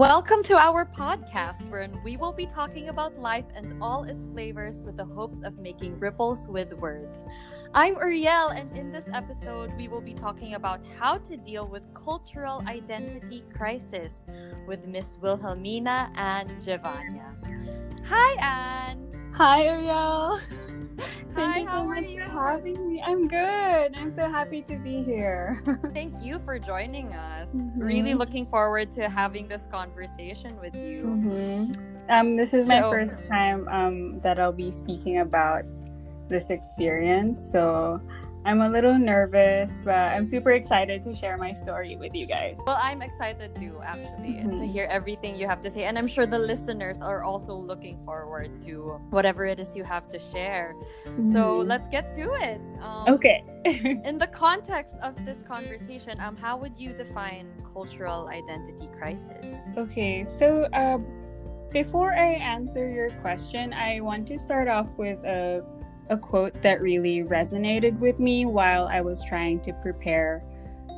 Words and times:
Welcome 0.00 0.42
to 0.44 0.56
our 0.56 0.86
podcast, 0.86 1.68
wherein 1.68 2.02
we 2.02 2.16
will 2.16 2.32
be 2.32 2.46
talking 2.46 2.88
about 2.88 3.18
life 3.18 3.44
and 3.54 3.74
all 3.82 4.04
its 4.04 4.24
flavors 4.24 4.82
with 4.82 4.96
the 4.96 5.04
hopes 5.04 5.42
of 5.42 5.58
making 5.58 5.98
ripples 5.98 6.48
with 6.48 6.72
words. 6.72 7.22
I'm 7.74 7.96
Uriel, 7.96 8.48
and 8.48 8.74
in 8.78 8.90
this 8.90 9.04
episode, 9.12 9.76
we 9.76 9.88
will 9.88 10.00
be 10.00 10.14
talking 10.14 10.54
about 10.54 10.80
how 10.98 11.18
to 11.18 11.36
deal 11.36 11.68
with 11.68 11.92
cultural 11.92 12.62
identity 12.66 13.44
crisis 13.52 14.24
with 14.66 14.86
Miss 14.86 15.18
Wilhelmina 15.20 16.10
and 16.16 16.48
Giovanna. 16.64 17.36
Hi, 18.06 18.88
Anne. 18.88 19.32
Hi, 19.34 19.64
Uriel. 19.64 20.40
Hi, 21.34 21.52
Thank 21.54 21.62
you 21.64 21.68
how 21.68 21.82
so 21.82 21.88
are 21.90 21.94
much 21.94 22.10
you? 22.10 22.24
for 22.24 22.30
having 22.30 22.88
me. 22.92 23.02
I'm 23.04 23.28
good. 23.28 23.96
I'm 23.96 24.14
so 24.14 24.28
happy 24.28 24.62
to 24.62 24.76
be 24.76 25.02
here. 25.02 25.62
Thank 25.94 26.14
you 26.22 26.38
for 26.40 26.58
joining 26.58 27.12
us. 27.14 27.48
Mhm. 27.54 27.72
Really 27.76 28.14
looking 28.14 28.46
forward 28.46 28.92
to 28.92 29.08
having 29.08 29.48
this 29.48 29.66
conversation 29.66 30.58
with 30.60 30.74
you. 30.74 31.04
Mhm. 31.04 31.76
Um, 32.10 32.36
this 32.36 32.52
is 32.52 32.66
my 32.66 32.82
first 32.82 33.14
time 33.28 33.68
um, 33.68 34.20
that 34.20 34.38
I'll 34.40 34.52
be 34.52 34.70
speaking 34.70 35.18
about 35.18 35.62
this 36.28 36.50
experience. 36.50 37.40
So 37.40 38.00
I'm 38.44 38.62
a 38.62 38.68
little 38.70 38.98
nervous, 38.98 39.82
but 39.84 39.94
I'm 40.12 40.24
super 40.24 40.52
excited 40.52 41.02
to 41.02 41.14
share 41.14 41.36
my 41.36 41.52
story 41.52 41.96
with 41.96 42.14
you 42.14 42.26
guys. 42.26 42.58
Well, 42.66 42.78
I'm 42.80 43.02
excited 43.02 43.54
too, 43.54 43.80
actually, 43.84 44.40
to 44.40 44.48
Mhm. 44.48 44.72
hear 44.72 44.86
everything 44.90 45.36
you 45.36 45.46
have 45.46 45.60
to 45.60 45.68
say. 45.68 45.84
And 45.84 45.98
I'm 45.98 46.06
sure 46.06 46.24
the 46.24 46.38
listeners 46.38 47.02
are 47.02 47.22
also 47.22 47.54
looking 47.54 47.98
forward 48.06 48.50
to 48.62 48.98
whatever 49.10 49.44
it 49.44 49.60
is 49.60 49.76
you 49.76 49.84
have 49.84 50.08
to 50.08 50.18
share. 50.32 50.74
So 51.32 51.60
Mhm. 51.60 51.66
let's 51.68 51.88
get 51.90 52.14
to 52.14 52.32
it. 52.48 52.60
Um, 52.80 53.12
Okay. 53.14 53.44
In 54.08 54.16
the 54.16 54.26
context 54.28 54.96
of 55.02 55.12
this 55.26 55.42
conversation, 55.42 56.18
um, 56.20 56.34
how 56.34 56.56
would 56.56 56.76
you 56.80 56.94
define 56.94 57.46
cultural 57.74 58.28
identity 58.28 58.88
crisis? 58.98 59.52
Okay, 59.76 60.24
so 60.24 60.64
uh, 60.72 60.96
before 61.70 62.14
I 62.16 62.40
answer 62.40 62.88
your 62.88 63.10
question, 63.20 63.74
I 63.74 64.00
want 64.00 64.26
to 64.28 64.38
start 64.38 64.66
off 64.66 64.88
with 64.96 65.18
a, 65.24 65.62
a 66.10 66.18
quote 66.18 66.60
that 66.60 66.82
really 66.82 67.22
resonated 67.22 67.98
with 67.98 68.18
me 68.18 68.44
while 68.44 68.88
I 68.88 69.00
was 69.00 69.22
trying 69.24 69.60
to 69.60 69.72
prepare 69.74 70.42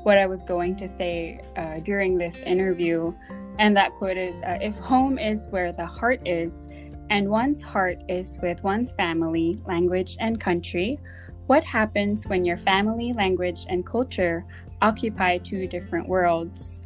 what 0.02 0.18
I 0.18 0.26
was 0.26 0.42
going 0.42 0.74
to 0.76 0.88
say 0.88 1.40
uh, 1.56 1.78
during 1.80 2.18
this 2.18 2.40
interview. 2.42 3.14
And 3.58 3.76
that 3.76 3.92
quote 3.92 4.16
is 4.16 4.42
uh, 4.42 4.58
If 4.60 4.78
home 4.78 5.18
is 5.18 5.46
where 5.50 5.72
the 5.72 5.86
heart 5.86 6.26
is, 6.26 6.66
and 7.10 7.28
one's 7.28 7.62
heart 7.62 7.98
is 8.08 8.38
with 8.42 8.64
one's 8.64 8.92
family, 8.92 9.54
language, 9.66 10.16
and 10.18 10.40
country, 10.40 10.98
what 11.46 11.62
happens 11.62 12.26
when 12.26 12.44
your 12.44 12.56
family, 12.56 13.12
language, 13.12 13.66
and 13.68 13.84
culture 13.84 14.46
occupy 14.80 15.36
two 15.38 15.66
different 15.66 16.08
worlds? 16.08 16.80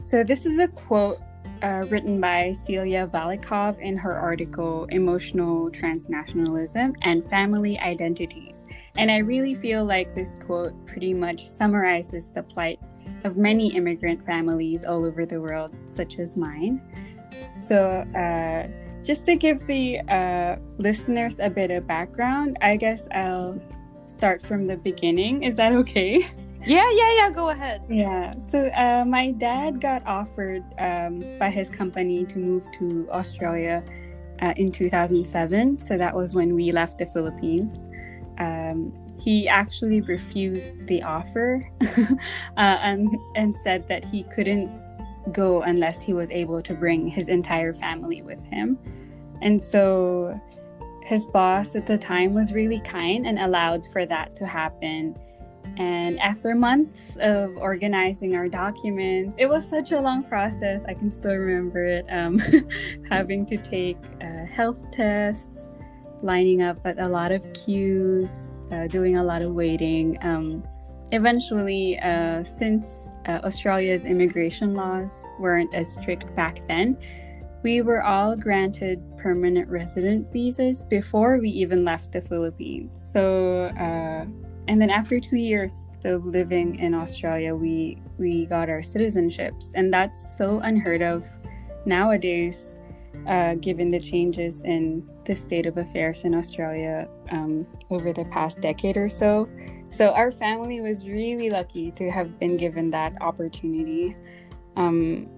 So, 0.00 0.24
this 0.24 0.44
is 0.44 0.58
a 0.58 0.68
quote 0.68 1.20
uh, 1.64 1.82
written 1.88 2.20
by 2.20 2.52
Celia 2.52 3.06
Falicov 3.06 3.80
in 3.80 3.96
her 3.96 4.12
article 4.12 4.84
Emotional 4.90 5.70
Transnationalism 5.70 6.94
and 7.04 7.24
Family 7.24 7.78
Identities. 7.78 8.66
And 8.98 9.10
I 9.10 9.18
really 9.18 9.54
feel 9.54 9.82
like 9.82 10.14
this 10.14 10.34
quote 10.44 10.74
pretty 10.84 11.14
much 11.14 11.46
summarizes 11.48 12.28
the 12.28 12.42
plight 12.42 12.78
of 13.24 13.38
many 13.38 13.74
immigrant 13.74 14.22
families 14.26 14.84
all 14.84 15.06
over 15.06 15.24
the 15.24 15.40
world, 15.40 15.72
such 15.86 16.18
as 16.18 16.36
mine. 16.36 16.82
So, 17.66 18.04
uh, 18.14 18.68
just 19.02 19.24
to 19.26 19.34
give 19.34 19.66
the 19.66 20.00
uh, 20.00 20.56
listeners 20.76 21.40
a 21.40 21.48
bit 21.48 21.70
of 21.70 21.86
background, 21.86 22.58
I 22.60 22.76
guess 22.76 23.08
I'll 23.10 23.58
start 24.06 24.42
from 24.42 24.66
the 24.66 24.76
beginning. 24.76 25.42
Is 25.42 25.56
that 25.56 25.72
okay? 25.72 26.26
Yeah, 26.66 26.90
yeah, 26.92 27.14
yeah. 27.16 27.30
Go 27.30 27.50
ahead. 27.50 27.82
Yeah. 27.88 28.32
So 28.46 28.68
uh, 28.68 29.04
my 29.06 29.32
dad 29.32 29.80
got 29.80 30.06
offered 30.06 30.64
um, 30.78 31.22
by 31.38 31.50
his 31.50 31.68
company 31.68 32.24
to 32.26 32.38
move 32.38 32.70
to 32.78 33.06
Australia 33.10 33.84
uh, 34.40 34.54
in 34.56 34.72
2007. 34.72 35.78
So 35.80 35.98
that 35.98 36.14
was 36.14 36.34
when 36.34 36.54
we 36.54 36.72
left 36.72 36.98
the 36.98 37.06
Philippines. 37.06 37.90
Um, 38.38 38.92
he 39.18 39.48
actually 39.48 40.00
refused 40.00 40.86
the 40.86 41.02
offer 41.02 41.62
uh, 41.82 42.16
and, 42.56 43.08
and 43.36 43.54
said 43.62 43.86
that 43.88 44.04
he 44.04 44.24
couldn't 44.24 44.70
go 45.32 45.62
unless 45.62 46.02
he 46.02 46.12
was 46.12 46.30
able 46.30 46.60
to 46.62 46.74
bring 46.74 47.08
his 47.08 47.28
entire 47.28 47.72
family 47.72 48.22
with 48.22 48.44
him. 48.44 48.78
And 49.40 49.60
so 49.60 50.38
his 51.02 51.26
boss 51.28 51.76
at 51.76 51.86
the 51.86 51.98
time 51.98 52.34
was 52.34 52.52
really 52.52 52.80
kind 52.80 53.26
and 53.26 53.38
allowed 53.38 53.86
for 53.92 54.06
that 54.06 54.34
to 54.36 54.46
happen. 54.46 55.14
And 55.76 56.20
after 56.20 56.54
months 56.54 57.16
of 57.20 57.56
organizing 57.56 58.36
our 58.36 58.48
documents, 58.48 59.34
it 59.38 59.46
was 59.46 59.68
such 59.68 59.92
a 59.92 60.00
long 60.00 60.22
process. 60.22 60.84
I 60.84 60.94
can 60.94 61.10
still 61.10 61.34
remember 61.34 61.84
it. 61.84 62.06
Um, 62.10 62.38
having 63.08 63.44
to 63.46 63.56
take 63.56 63.98
uh, 64.20 64.46
health 64.46 64.78
tests, 64.92 65.68
lining 66.22 66.62
up 66.62 66.78
at 66.84 67.04
a 67.04 67.08
lot 67.08 67.32
of 67.32 67.42
queues, 67.52 68.58
uh, 68.72 68.86
doing 68.86 69.18
a 69.18 69.24
lot 69.24 69.42
of 69.42 69.52
waiting. 69.52 70.16
Um, 70.22 70.64
eventually, 71.12 71.98
uh, 71.98 72.44
since 72.44 73.12
uh, 73.26 73.40
Australia's 73.44 74.04
immigration 74.04 74.74
laws 74.74 75.24
weren't 75.38 75.74
as 75.74 75.92
strict 75.92 76.34
back 76.36 76.66
then, 76.68 76.96
we 77.62 77.80
were 77.80 78.02
all 78.02 78.36
granted 78.36 79.02
permanent 79.16 79.68
resident 79.68 80.30
visas 80.32 80.84
before 80.84 81.38
we 81.38 81.48
even 81.48 81.84
left 81.84 82.12
the 82.12 82.20
Philippines. 82.20 82.94
So, 83.02 83.64
uh, 83.80 84.26
and 84.68 84.80
then 84.80 84.90
after 84.90 85.20
two 85.20 85.36
years 85.36 85.86
of 86.04 86.24
living 86.24 86.76
in 86.76 86.94
Australia, 86.94 87.54
we 87.54 87.98
we 88.18 88.46
got 88.46 88.68
our 88.70 88.80
citizenships, 88.80 89.72
and 89.74 89.92
that's 89.92 90.36
so 90.38 90.60
unheard 90.60 91.02
of 91.02 91.28
nowadays, 91.84 92.78
uh, 93.26 93.54
given 93.54 93.90
the 93.90 94.00
changes 94.00 94.62
in 94.62 95.06
the 95.24 95.34
state 95.34 95.66
of 95.66 95.76
affairs 95.76 96.24
in 96.24 96.34
Australia 96.34 97.08
um, 97.30 97.66
over 97.90 98.12
the 98.12 98.24
past 98.26 98.60
decade 98.60 98.96
or 98.96 99.08
so. 99.08 99.48
So 99.90 100.12
our 100.12 100.32
family 100.32 100.80
was 100.80 101.06
really 101.06 101.50
lucky 101.50 101.90
to 101.92 102.10
have 102.10 102.38
been 102.38 102.56
given 102.56 102.90
that 102.90 103.14
opportunity. 103.20 104.16
Um, 104.76 105.28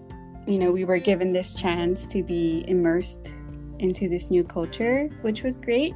you 0.47 0.59
know, 0.59 0.71
we 0.71 0.85
were 0.85 0.99
given 0.99 1.33
this 1.33 1.53
chance 1.53 2.07
to 2.07 2.23
be 2.23 2.65
immersed 2.69 3.35
into 3.81 4.09
this 4.09 4.31
new 4.31 4.45
culture, 4.45 5.09
which 5.23 5.43
was 5.43 5.59
great, 5.59 5.95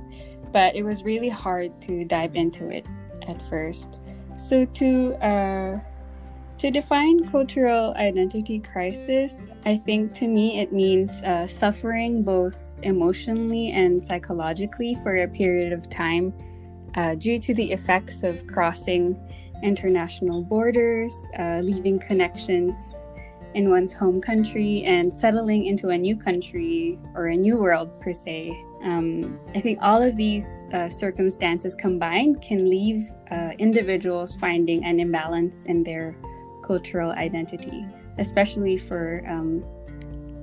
but 0.53 0.75
it 0.75 0.83
was 0.83 1.05
really 1.05 1.29
hard 1.29 1.81
to 1.83 2.05
dive 2.05 2.35
into 2.35 2.69
it 2.69 2.85
at 3.31 3.41
first. 3.49 3.99
So 4.37 4.65
to 4.65 5.15
uh, 5.25 5.81
to 6.59 6.71
define 6.71 7.27
cultural 7.31 7.95
identity 7.95 8.59
crisis, 8.59 9.49
I 9.65 9.79
think 9.79 10.15
to 10.17 10.27
me 10.27 10.61
it 10.61 10.73
means 10.73 11.11
uh, 11.23 11.47
suffering 11.47 12.23
both 12.23 12.77
emotionally 12.83 13.73
and 13.73 14.03
psychologically 14.03 14.95
for 15.03 15.23
a 15.23 15.29
period 15.29 15.73
of 15.73 15.89
time 15.89 16.35
uh, 16.97 17.15
due 17.15 17.39
to 17.39 17.55
the 17.55 17.73
effects 17.73 18.23
of 18.23 18.47
crossing 18.47 19.19
international 19.63 20.43
borders, 20.43 21.15
uh, 21.39 21.61
leaving 21.63 21.99
connections 21.99 22.97
in 23.55 23.71
one's 23.71 23.95
home 23.95 24.21
country, 24.21 24.85
and 24.85 25.17
settling 25.17 25.67
into 25.67 25.89
a 25.89 25.99
new 25.99 26.17
country 26.17 26.99
or 27.15 27.29
a 27.29 27.37
new 27.37 27.57
world 27.57 27.89
per 28.01 28.13
se. 28.13 28.53
Um, 28.83 29.39
I 29.55 29.61
think 29.61 29.79
all 29.83 30.03
of 30.03 30.17
these 30.17 30.65
uh, 30.73 30.89
circumstances 30.89 31.75
combined 31.75 32.41
can 32.41 32.69
leave 32.69 33.09
uh, 33.31 33.51
individuals 33.59 34.35
finding 34.37 34.85
an 34.85 35.01
imbalance 35.01 35.65
in 35.65 35.83
their 35.83 36.17
cultural 36.65 37.13
identity, 37.13 37.85
especially 38.19 38.77
for 38.77 39.23
um, 39.29 39.63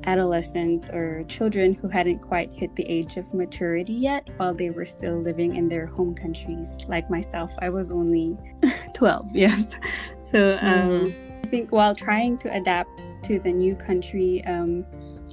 adolescents 0.07 0.89
or 0.89 1.23
children 1.27 1.73
who 1.73 1.89
hadn't 1.89 2.19
quite 2.19 2.51
hit 2.51 2.75
the 2.75 2.83
age 2.83 3.17
of 3.17 3.33
maturity 3.33 3.93
yet 3.93 4.27
while 4.37 4.53
they 4.53 4.69
were 4.69 4.85
still 4.85 5.17
living 5.19 5.55
in 5.55 5.65
their 5.65 5.85
home 5.85 6.15
countries. 6.15 6.77
Like 6.87 7.09
myself, 7.09 7.53
I 7.59 7.69
was 7.69 7.91
only 7.91 8.37
12, 8.93 9.35
yes. 9.35 9.77
So 10.21 10.57
um, 10.61 11.13
I 11.43 11.47
think 11.47 11.71
while 11.71 11.93
trying 11.93 12.37
to 12.37 12.53
adapt 12.53 12.89
to 13.23 13.39
the 13.39 13.51
new 13.51 13.75
country, 13.75 14.43
um, 14.45 14.85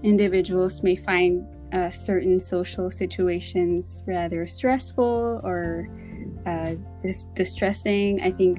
individuals 0.03 0.83
may 0.83 0.97
find 0.97 1.47
uh, 1.75 1.91
certain 1.91 2.39
social 2.39 2.91
situations 2.91 4.05
rather 4.07 4.47
stressful 4.47 5.41
or 5.43 5.89
uh, 6.47 6.75
dis- 7.03 7.27
distressing. 7.35 8.23
I 8.23 8.31
think 8.31 8.59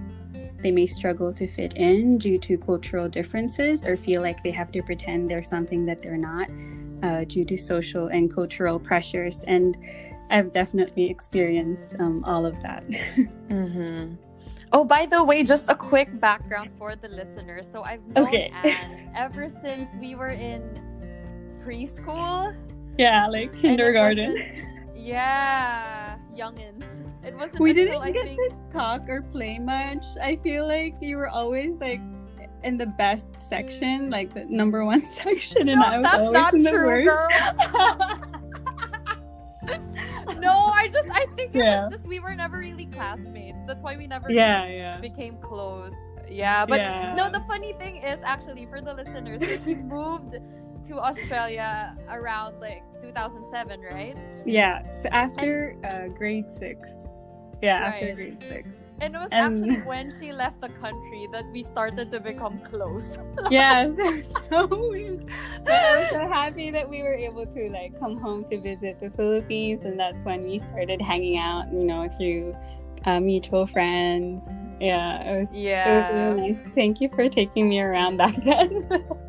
they 0.62 0.72
may 0.72 0.86
struggle 0.86 1.34
to 1.34 1.48
fit 1.48 1.76
in 1.78 2.18
due 2.18 2.38
to 2.40 2.58
cultural 2.58 3.08
differences 3.08 3.86
or 3.86 3.96
feel 3.96 4.22
like 4.22 4.44
they 4.44 4.52
have 4.52 4.72
to 4.74 4.82
pretend 4.84 5.30
they're 5.30 5.44
something 5.44 5.86
that 5.86 6.02
they're 6.02 6.18
not 6.18 6.50
uh, 7.04 7.24
due 7.24 7.46
to 7.46 7.58
social 7.58 8.08
and 8.08 8.34
cultural 8.34 8.80
pressures. 8.80 9.44
And 9.48 9.78
I've 10.30 10.52
definitely 10.52 11.10
experienced 11.10 11.96
um, 12.00 12.24
all 12.26 12.46
of 12.46 12.62
that. 12.62 12.84
Mm-hmm. 13.50 14.16
Oh, 14.74 14.84
by 14.84 15.06
the 15.06 15.24
way, 15.24 15.44
just 15.44 15.70
a 15.70 15.76
quick 15.76 16.20
background 16.20 16.72
for 16.78 16.96
the 16.96 17.08
listeners. 17.08 17.72
So 17.72 17.84
I've 17.84 18.06
known 18.08 18.28
Okay. 18.28 18.52
Anne 18.64 19.12
ever 19.16 19.48
since 19.48 19.96
we 20.02 20.16
were 20.16 20.32
in 20.32 20.82
preschool. 21.64 22.54
Yeah, 22.98 23.28
like 23.28 23.54
kindergarten. 23.56 24.36
Yeah, 24.98 26.18
youngins. 26.36 26.84
It 27.24 27.36
wasn't 27.36 27.60
We 27.60 27.70
until, 27.72 27.86
didn't 27.86 28.02
I 28.02 28.12
get 28.12 28.26
think, 28.26 28.40
to 28.40 28.56
talk 28.72 29.08
or 29.08 29.22
play 29.22 29.60
much. 29.60 30.04
I 30.20 30.36
feel 30.38 30.68
like 30.68 30.96
you 31.00 31.18
were 31.18 31.30
always 31.30 31.80
like 31.80 32.00
in 32.64 32.78
the 32.78 32.88
best 32.88 33.40
section, 33.40 34.10
like 34.10 34.34
the 34.34 34.46
number 34.46 34.84
one 34.84 35.02
section, 35.22 35.70
and 35.70 35.80
No, 35.80 35.86
I 35.86 35.98
was 36.00 36.04
that's 36.06 36.18
always 36.18 36.34
not 36.34 36.54
in 36.56 36.64
the 36.64 36.72
true, 36.72 36.86
worst. 36.88 37.06
girl. 37.06 38.20
no, 40.40 40.52
I 40.52 40.90
just 40.92 41.08
I 41.12 41.26
think 41.36 41.56
it 41.56 41.60
Yeah. 41.60 41.86
was 41.86 41.98
just 41.98 42.08
we 42.08 42.20
were 42.20 42.34
never 42.34 42.58
really 42.58 42.88
classmates. 42.88 43.60
That's 43.68 43.84
why 43.84 43.98
we 43.98 44.08
never 44.08 44.32
yeah, 44.32 44.66
yeah. 44.68 45.00
became 45.02 45.38
close. 45.38 45.94
Yeah, 46.28 46.66
but 46.66 46.80
Yeah. 46.80 47.14
no, 47.16 47.30
the 47.30 47.42
funny 47.42 47.74
thing 47.74 47.98
is 47.98 48.20
actually 48.24 48.66
for 48.66 48.82
the 48.82 48.94
listeners, 48.94 49.42
so 49.42 49.64
she 49.64 49.76
moved 49.76 50.38
to 50.88 51.00
Australia 51.00 51.98
around 52.10 52.60
like 52.60 52.84
2007, 53.02 53.82
right? 53.92 54.16
Yeah. 54.46 54.84
So 55.02 55.10
after 55.12 55.76
uh, 55.84 56.08
grade 56.18 56.46
six. 56.58 57.08
Yeah, 57.62 57.86
after 57.86 58.14
grade 58.14 58.42
six. 58.44 58.68
And 59.02 59.16
it 59.16 59.18
was 59.18 59.28
And- 59.32 59.66
actually 59.66 59.82
when 59.88 60.14
she 60.20 60.32
left 60.32 60.62
the 60.62 60.70
country 60.70 61.28
that 61.32 61.46
we 61.52 61.64
started 61.64 62.12
to 62.12 62.20
become 62.20 62.60
close. 62.60 63.18
Yes, 63.52 63.94
so 64.50 64.66
weird. 64.68 65.30
But 65.64 65.74
I 65.74 66.00
was 66.00 66.10
so 66.10 66.28
happy 66.28 66.72
that 66.72 66.90
we 66.90 67.02
were 67.04 67.14
able 67.14 67.46
to 67.46 67.70
like 67.70 67.98
come 68.00 68.18
home 68.18 68.44
to 68.46 68.60
visit 68.60 69.00
the 69.00 69.10
Philippines, 69.12 69.84
and 69.84 70.00
that's 70.00 70.26
when 70.26 70.44
we 70.48 70.58
started 70.60 71.02
hanging 71.02 71.38
out. 71.38 71.66
You 71.72 71.86
know, 71.86 72.08
through 72.10 72.56
uh, 73.06 73.20
mutual 73.20 73.68
friends. 73.68 74.48
Yeah, 74.80 75.22
it 75.24 75.40
was. 75.40 75.52
It 75.52 75.56
was 75.56 75.64
Yeah. 75.64 76.12
really 76.12 76.50
nice. 76.50 76.62
Thank 76.76 77.00
you 77.02 77.10
for 77.10 77.30
taking 77.30 77.70
me 77.70 77.80
around 77.80 78.18
back 78.18 78.36
then. 78.44 78.88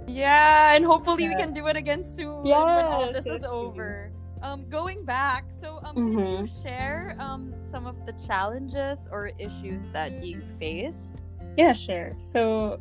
Yeah, 0.08 0.74
and 0.74 0.84
hopefully 0.84 1.28
we 1.28 1.34
can 1.36 1.52
do 1.52 1.66
it 1.66 1.76
again 1.76 2.04
soon 2.04 2.44
when 2.44 2.86
all 2.86 3.12
this 3.12 3.26
is 3.26 3.44
over. 3.44 4.12
Um, 4.42 4.68
going 4.68 5.04
back, 5.04 5.44
so 5.60 5.80
um, 5.82 5.94
can 5.94 6.12
Mhm. 6.12 6.40
you 6.46 6.62
share 6.62 7.16
um 7.18 7.54
some 7.62 7.86
of 7.86 7.96
the 8.06 8.12
challenges 8.26 9.08
or 9.10 9.30
issues 9.38 9.88
that 9.90 10.22
you 10.22 10.42
faced? 10.58 11.16
Yeah, 11.56 11.72
sure. 11.72 12.14
So, 12.18 12.78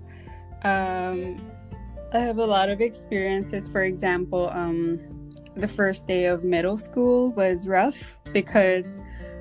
um, 0.64 1.38
I 2.14 2.20
have 2.20 2.38
a 2.40 2.46
lot 2.46 2.70
of 2.70 2.82
experiences. 2.82 3.70
For 3.70 3.84
example, 3.84 4.50
um, 4.52 5.00
the 5.56 5.68
first 5.68 6.08
day 6.08 6.26
of 6.26 6.44
middle 6.44 6.78
school 6.78 7.32
was 7.32 7.68
rough 7.68 8.18
because 8.34 9.00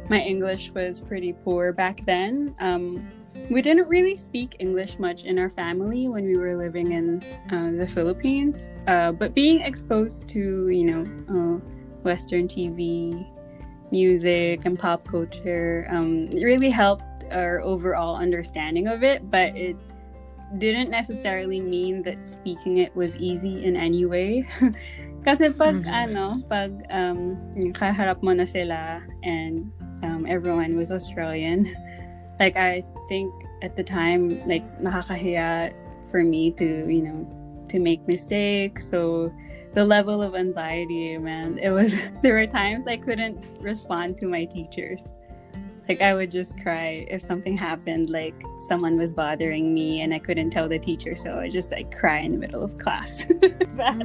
my 0.08 0.20
English 0.20 0.72
was 0.72 1.00
pretty 1.00 1.32
poor 1.32 1.72
back 1.72 2.04
then. 2.06 2.54
Um, 2.60 3.08
we 3.50 3.62
didn't 3.62 3.88
really 3.88 4.16
speak 4.16 4.56
English 4.60 4.98
much 4.98 5.24
in 5.24 5.38
our 5.38 5.50
family 5.50 6.08
when 6.08 6.24
we 6.24 6.36
were 6.36 6.56
living 6.56 6.92
in 6.92 7.22
uh, 7.50 7.72
the 7.76 7.86
Philippines, 7.86 8.70
uh, 8.86 9.12
but 9.12 9.34
being 9.34 9.60
exposed 9.60 10.28
to, 10.30 10.68
you 10.70 10.84
know, 10.84 11.02
uh, 11.28 11.58
Western 12.02 12.46
TV, 12.46 13.26
music, 13.90 14.64
and 14.64 14.78
pop 14.78 15.06
culture 15.06 15.86
um, 15.90 16.28
it 16.32 16.44
really 16.44 16.70
helped 16.70 17.24
our 17.32 17.60
overall 17.60 18.16
understanding 18.16 18.88
of 18.88 19.02
it, 19.02 19.30
but 19.30 19.56
it 19.56 19.76
didn't 20.58 20.90
necessarily 20.90 21.60
mean 21.60 22.02
that 22.02 22.24
speaking 22.24 22.78
it 22.78 22.94
was 22.94 23.16
easy 23.16 23.64
in 23.64 23.76
any 23.76 24.06
way. 24.06 24.46
Kasi 25.24 25.48
pag 25.50 25.82
Mhm. 25.82 25.88
ano, 25.88 26.24
pag 26.46 26.70
um, 26.92 27.34
kaharap 27.72 28.20
mo 28.22 28.36
na 28.36 28.44
sila 28.44 29.00
and 29.24 29.72
um, 30.04 30.26
everyone 30.28 30.76
was 30.76 30.92
Australian, 30.92 31.74
like 32.40 32.56
I 32.56 32.84
think 33.08 33.32
at 33.62 33.74
the 33.76 33.82
time, 33.84 34.46
like 34.46 34.64
nakakahiya 34.78 35.72
for 36.10 36.22
me 36.22 36.50
to, 36.52 36.64
you 36.88 37.02
know, 37.02 37.64
to 37.70 37.78
make 37.80 38.06
mistakes. 38.06 38.88
So 38.88 39.32
the 39.72 39.84
level 39.84 40.22
of 40.22 40.34
anxiety, 40.34 41.16
man, 41.18 41.58
it 41.58 41.70
was, 41.70 42.00
there 42.22 42.34
were 42.34 42.46
times 42.46 42.86
I 42.86 42.96
couldn't 42.96 43.44
respond 43.60 44.16
to 44.18 44.26
my 44.26 44.44
teachers. 44.44 45.18
Like 45.88 46.00
I 46.00 46.14
would 46.14 46.30
just 46.30 46.58
cry 46.62 47.06
if 47.10 47.20
something 47.20 47.56
happened, 47.56 48.08
like 48.08 48.34
someone 48.68 48.96
was 48.96 49.12
bothering 49.12 49.74
me 49.74 50.00
and 50.02 50.14
I 50.14 50.18
couldn't 50.18 50.50
tell 50.50 50.66
the 50.68 50.78
teacher, 50.78 51.14
so 51.14 51.38
I 51.38 51.48
just 51.50 51.70
like 51.70 51.94
cry 51.94 52.18
in 52.20 52.32
the 52.32 52.38
middle 52.38 52.62
of 52.62 52.76
class. 52.78 53.26
That- 53.76 54.00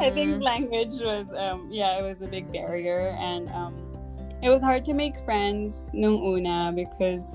I 0.00 0.10
think 0.10 0.38
Mm. 0.38 0.42
language 0.42 1.00
was, 1.00 1.32
um, 1.32 1.68
yeah, 1.72 1.98
it 1.98 2.02
was 2.08 2.20
a 2.22 2.26
big 2.26 2.52
barrier, 2.52 3.16
and 3.18 3.48
um, 3.48 3.74
it 4.42 4.50
was 4.50 4.62
hard 4.62 4.84
to 4.86 4.94
make 4.94 5.18
friends 5.24 5.90
nung 5.92 6.22
una 6.22 6.72
because 6.74 7.26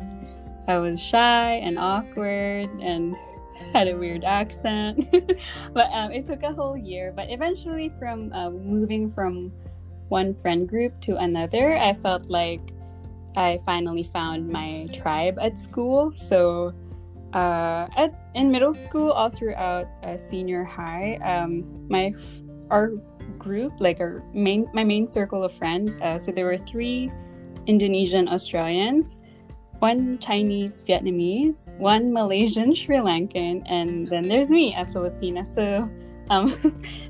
I 0.67 0.77
was 0.77 1.01
shy 1.01 1.59
and 1.59 1.77
awkward 1.77 2.69
and 2.79 3.15
had 3.73 3.87
a 3.87 3.95
weird 3.95 4.23
accent. 4.23 5.11
but 5.73 5.91
um, 5.91 6.11
it 6.11 6.25
took 6.25 6.43
a 6.43 6.53
whole 6.53 6.77
year. 6.77 7.11
But 7.15 7.29
eventually, 7.29 7.89
from 7.99 8.31
uh, 8.33 8.49
moving 8.49 9.11
from 9.11 9.51
one 10.09 10.33
friend 10.33 10.67
group 10.67 10.99
to 11.01 11.17
another, 11.17 11.77
I 11.77 11.93
felt 11.93 12.29
like 12.29 12.61
I 13.35 13.59
finally 13.65 14.03
found 14.03 14.47
my 14.47 14.87
tribe 14.93 15.37
at 15.41 15.57
school. 15.57 16.13
So, 16.29 16.73
uh, 17.33 17.87
at 17.97 18.13
in 18.35 18.51
middle 18.51 18.73
school, 18.73 19.11
all 19.11 19.29
throughout 19.29 19.87
uh, 20.03 20.17
senior 20.17 20.63
high, 20.63 21.19
um, 21.23 21.65
my 21.89 22.13
our 22.69 22.91
group, 23.43 23.73
like 23.79 23.99
our 23.99 24.23
main 24.33 24.67
my 24.73 24.83
main 24.83 25.07
circle 25.07 25.43
of 25.43 25.53
friends. 25.53 25.97
Uh, 26.01 26.17
so 26.17 26.31
there 26.31 26.45
were 26.45 26.57
three 26.57 27.11
Indonesian 27.67 28.27
Australians, 28.27 29.19
one 29.79 30.17
Chinese 30.19 30.83
Vietnamese, 30.87 31.77
one 31.77 32.13
Malaysian 32.13 32.73
Sri 32.79 32.97
Lankan, 32.97 33.63
and 33.65 34.07
then 34.07 34.23
there's 34.27 34.49
me, 34.49 34.73
a 34.75 34.85
Filipina. 34.85 35.45
So, 35.45 35.89
um, 36.29 36.55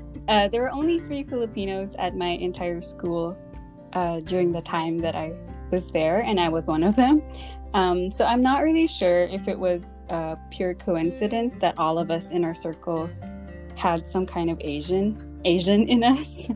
uh, 0.28 0.48
there 0.48 0.62
were 0.62 0.70
only 0.70 0.98
three 1.00 1.22
Filipinos 1.22 1.94
at 1.98 2.16
my 2.16 2.30
entire 2.30 2.80
school 2.82 3.36
uh, 3.92 4.20
during 4.20 4.52
the 4.52 4.62
time 4.62 4.98
that 4.98 5.14
I 5.14 5.32
was 5.70 5.90
there, 5.90 6.20
and 6.20 6.40
I 6.40 6.48
was 6.48 6.66
one 6.68 6.82
of 6.82 6.96
them. 6.96 7.22
Um, 7.74 8.10
so 8.10 8.24
I'm 8.24 8.40
not 8.40 8.62
really 8.62 8.86
sure 8.86 9.20
if 9.20 9.48
it 9.48 9.58
was 9.58 10.00
a 10.08 10.38
pure 10.50 10.74
coincidence 10.74 11.54
that 11.58 11.74
all 11.76 11.98
of 11.98 12.10
us 12.10 12.30
in 12.30 12.44
our 12.44 12.54
circle 12.54 13.10
had 13.74 14.06
some 14.06 14.26
kind 14.26 14.48
of 14.48 14.58
Asian 14.60 15.33
Asian 15.44 15.88
in 15.88 16.02
us. 16.04 16.48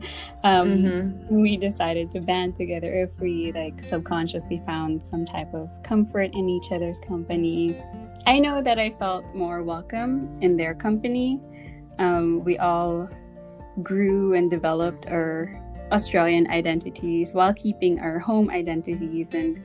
um, 0.43 0.69
Mhm. 0.69 1.29
We 1.29 1.57
decided 1.57 2.11
to 2.11 2.21
band 2.21 2.55
together 2.55 2.91
if 2.93 3.19
we 3.19 3.51
like 3.51 3.81
subconsciously 3.83 4.61
found 4.65 5.01
some 5.01 5.25
type 5.25 5.53
of 5.53 5.69
comfort 5.83 6.33
in 6.33 6.49
each 6.49 6.71
other's 6.71 6.99
company. 6.99 7.75
I 8.25 8.39
know 8.39 8.61
that 8.61 8.77
I 8.79 8.89
felt 8.89 9.25
more 9.33 9.63
welcome 9.63 10.29
in 10.41 10.57
their 10.57 10.73
company. 10.73 11.39
Um, 11.99 12.43
we 12.43 12.57
all 12.57 13.09
grew 13.83 14.33
and 14.33 14.49
developed 14.49 15.07
our 15.07 15.49
Australian 15.91 16.47
identities 16.51 17.33
while 17.33 17.53
keeping 17.53 17.99
our 17.99 18.19
home 18.19 18.49
identities, 18.49 19.33
and 19.33 19.59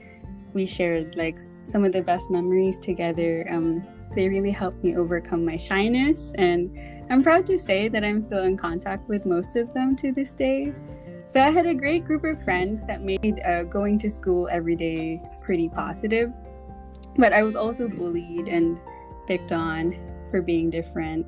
we 0.53 0.65
shared 0.67 1.17
like 1.17 1.39
some 1.65 1.85
of 1.85 1.93
the 1.93 2.03
best 2.03 2.31
memories 2.31 2.79
together. 2.79 3.47
Um, 3.51 3.85
they 4.15 4.29
really 4.29 4.51
helped 4.51 4.83
me 4.83 4.97
overcome 4.97 5.45
my 5.45 5.57
shyness, 5.57 6.33
and 6.37 6.71
I'm 7.11 7.23
proud 7.23 7.47
to 7.47 7.59
say 7.59 7.89
that 7.89 8.05
I'm 8.05 8.21
still 8.21 8.45
in 8.45 8.57
contact 8.57 9.09
with 9.09 9.27
most 9.27 9.57
of 9.57 9.73
them 9.75 9.97
to 9.97 10.13
this 10.13 10.33
day. 10.33 10.73
So 11.29 11.41
I 11.41 11.51
had 11.51 11.67
a 11.67 11.75
great 11.75 12.05
group 12.05 12.25
of 12.25 12.43
friends 12.45 12.87
that 12.87 13.03
made 13.03 13.41
uh, 13.45 13.65
going 13.65 13.99
to 14.01 14.11
school 14.11 14.49
every 14.51 14.77
day 14.77 15.21
pretty 15.43 15.69
positive. 15.69 16.33
But 17.17 17.33
I 17.33 17.43
was 17.43 17.57
also 17.57 17.89
bullied 17.89 18.49
and 18.49 18.81
picked 19.27 19.53
on 19.53 19.95
for 20.31 20.43
being 20.43 20.71
different. 20.71 21.27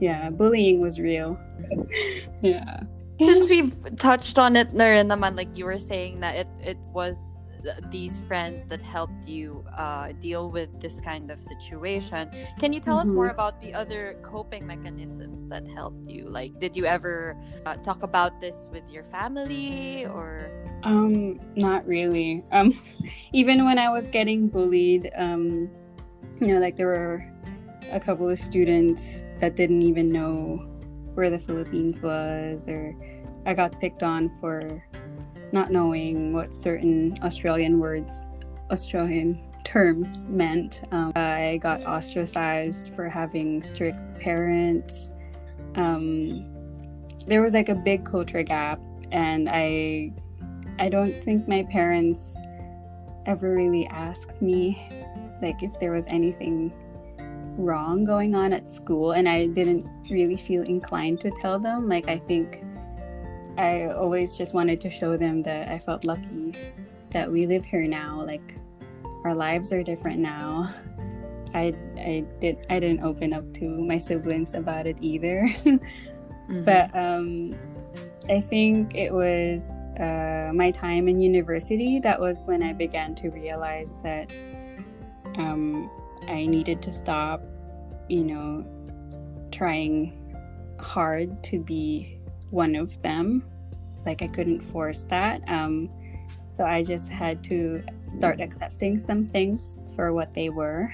Yeah, 0.00 0.30
bullying 0.30 0.80
was 0.80 1.00
real. 1.00 1.38
yeah. 2.42 2.82
Since 3.18 3.48
we've 3.48 3.74
touched 3.96 4.38
on 4.38 4.54
it 4.54 4.72
na 4.72 4.84
rin 4.86 5.08
naman, 5.08 5.36
like 5.36 5.50
you 5.56 5.64
were 5.64 5.78
saying 5.78 6.20
that 6.20 6.36
it, 6.36 6.48
it 6.62 6.78
was 6.92 7.37
th- 7.62 7.76
these 7.90 8.18
friends 8.28 8.64
that 8.64 8.80
helped 8.82 9.26
you 9.26 9.64
uh, 9.76 10.12
deal 10.20 10.50
with 10.50 10.80
this 10.80 11.00
kind 11.00 11.30
of 11.30 11.42
situation. 11.42 12.30
Can 12.58 12.72
you 12.72 12.80
tell 12.80 12.98
us 12.98 13.08
more 13.10 13.28
Mhm. 13.28 13.34
about 13.34 13.60
the 13.60 13.74
other 13.74 14.16
coping 14.22 14.66
mechanisms 14.66 15.46
that 15.48 15.66
helped 15.68 16.08
you? 16.08 16.28
Like, 16.28 16.58
did 16.58 16.76
you 16.76 16.84
ever 16.86 17.36
uh, 17.66 17.76
talk 17.76 18.02
about 18.02 18.40
this 18.40 18.68
with 18.72 18.88
your 18.90 19.04
family 19.04 20.06
or? 20.06 20.50
Um, 20.82 21.40
not 21.56 21.86
really. 21.86 22.44
Um, 22.52 22.72
even 23.32 23.64
when 23.64 23.78
I 23.78 23.88
was 23.90 24.08
getting 24.08 24.48
bullied, 24.48 25.10
um, 25.16 25.68
you 26.40 26.48
know, 26.48 26.58
like 26.60 26.76
there 26.76 26.86
were 26.86 27.24
a 27.90 27.98
couple 28.00 28.28
of 28.28 28.38
students 28.38 29.22
that 29.40 29.56
didn't 29.56 29.82
even 29.82 30.08
know 30.08 30.56
where 31.14 31.30
the 31.30 31.38
Philippines 31.38 32.02
was, 32.02 32.68
or 32.68 32.94
I 33.46 33.54
got 33.54 33.80
picked 33.80 34.02
on 34.02 34.30
for 34.40 34.84
not 35.52 35.70
knowing 35.70 36.32
what 36.32 36.52
certain 36.52 37.18
Australian 37.22 37.78
words, 37.78 38.26
Australian 38.70 39.40
terms 39.64 40.28
meant. 40.28 40.82
Um, 40.92 41.12
I 41.16 41.58
got 41.62 41.84
ostracized 41.84 42.90
for 42.94 43.08
having 43.08 43.62
strict 43.62 43.98
parents. 44.18 45.12
Um, 45.74 46.46
there 47.26 47.42
was 47.42 47.54
like 47.54 47.68
a 47.68 47.74
big 47.74 48.04
culture 48.04 48.42
gap, 48.42 48.80
and 49.12 49.48
I 49.50 50.12
I 50.78 50.88
don't 50.88 51.22
think 51.24 51.48
my 51.48 51.64
parents 51.64 52.36
ever 53.26 53.54
really 53.54 53.86
asked 53.88 54.40
me 54.40 54.80
like 55.42 55.62
if 55.62 55.78
there 55.78 55.92
was 55.92 56.06
anything 56.06 56.72
wrong 57.58 58.04
going 58.04 58.34
on 58.34 58.52
at 58.52 58.70
school 58.70 59.12
and 59.12 59.28
I 59.28 59.46
didn't 59.46 59.86
really 60.08 60.36
feel 60.36 60.62
inclined 60.62 61.20
to 61.20 61.30
tell 61.42 61.58
them 61.58 61.88
like 61.88 62.08
I 62.08 62.18
think 62.18 62.64
I 63.58 63.86
always 63.86 64.38
just 64.38 64.54
wanted 64.54 64.80
to 64.82 64.90
show 64.90 65.16
them 65.16 65.42
that 65.42 65.68
I 65.68 65.78
felt 65.78 66.04
lucky 66.04 66.54
that 67.10 67.30
we 67.30 67.46
live 67.46 67.64
here 67.64 67.86
now 67.86 68.22
like 68.24 68.54
our 69.24 69.34
lives 69.34 69.72
are 69.72 69.82
different 69.82 70.20
now 70.20 70.72
I 71.54 71.74
I 71.96 72.24
did 72.40 72.66
I 72.70 72.80
didn't 72.80 73.02
open 73.02 73.32
up 73.32 73.52
to 73.54 73.64
my 73.64 73.98
siblings 73.98 74.54
about 74.54 74.86
it 74.86 74.96
either. 75.00 75.42
mm-hmm. 75.64 76.64
But 76.64 76.94
um, 76.96 77.54
I 78.28 78.40
think 78.40 78.94
it 78.94 79.12
was 79.12 79.68
uh, 79.98 80.52
my 80.54 80.70
time 80.70 81.08
in 81.08 81.20
university 81.20 81.98
that 82.00 82.20
was 82.20 82.44
when 82.44 82.62
I 82.62 82.72
began 82.72 83.14
to 83.16 83.30
realize 83.30 83.98
that 84.02 84.32
um, 85.36 85.90
I 86.26 86.46
needed 86.46 86.82
to 86.82 86.92
stop, 86.92 87.42
you 88.08 88.24
know, 88.24 88.66
trying 89.50 90.12
hard 90.78 91.42
to 91.44 91.58
be 91.58 92.17
one 92.50 92.74
of 92.76 93.00
them. 93.02 93.44
Like 94.06 94.22
I 94.22 94.28
couldn't 94.28 94.60
force 94.60 95.04
that. 95.10 95.42
Um, 95.48 95.90
so 96.56 96.64
I 96.64 96.82
just 96.82 97.08
had 97.08 97.44
to 97.44 97.82
start 98.06 98.40
accepting 98.40 98.98
some 98.98 99.24
things 99.24 99.92
for 99.94 100.12
what 100.12 100.34
they 100.34 100.48
were. 100.48 100.92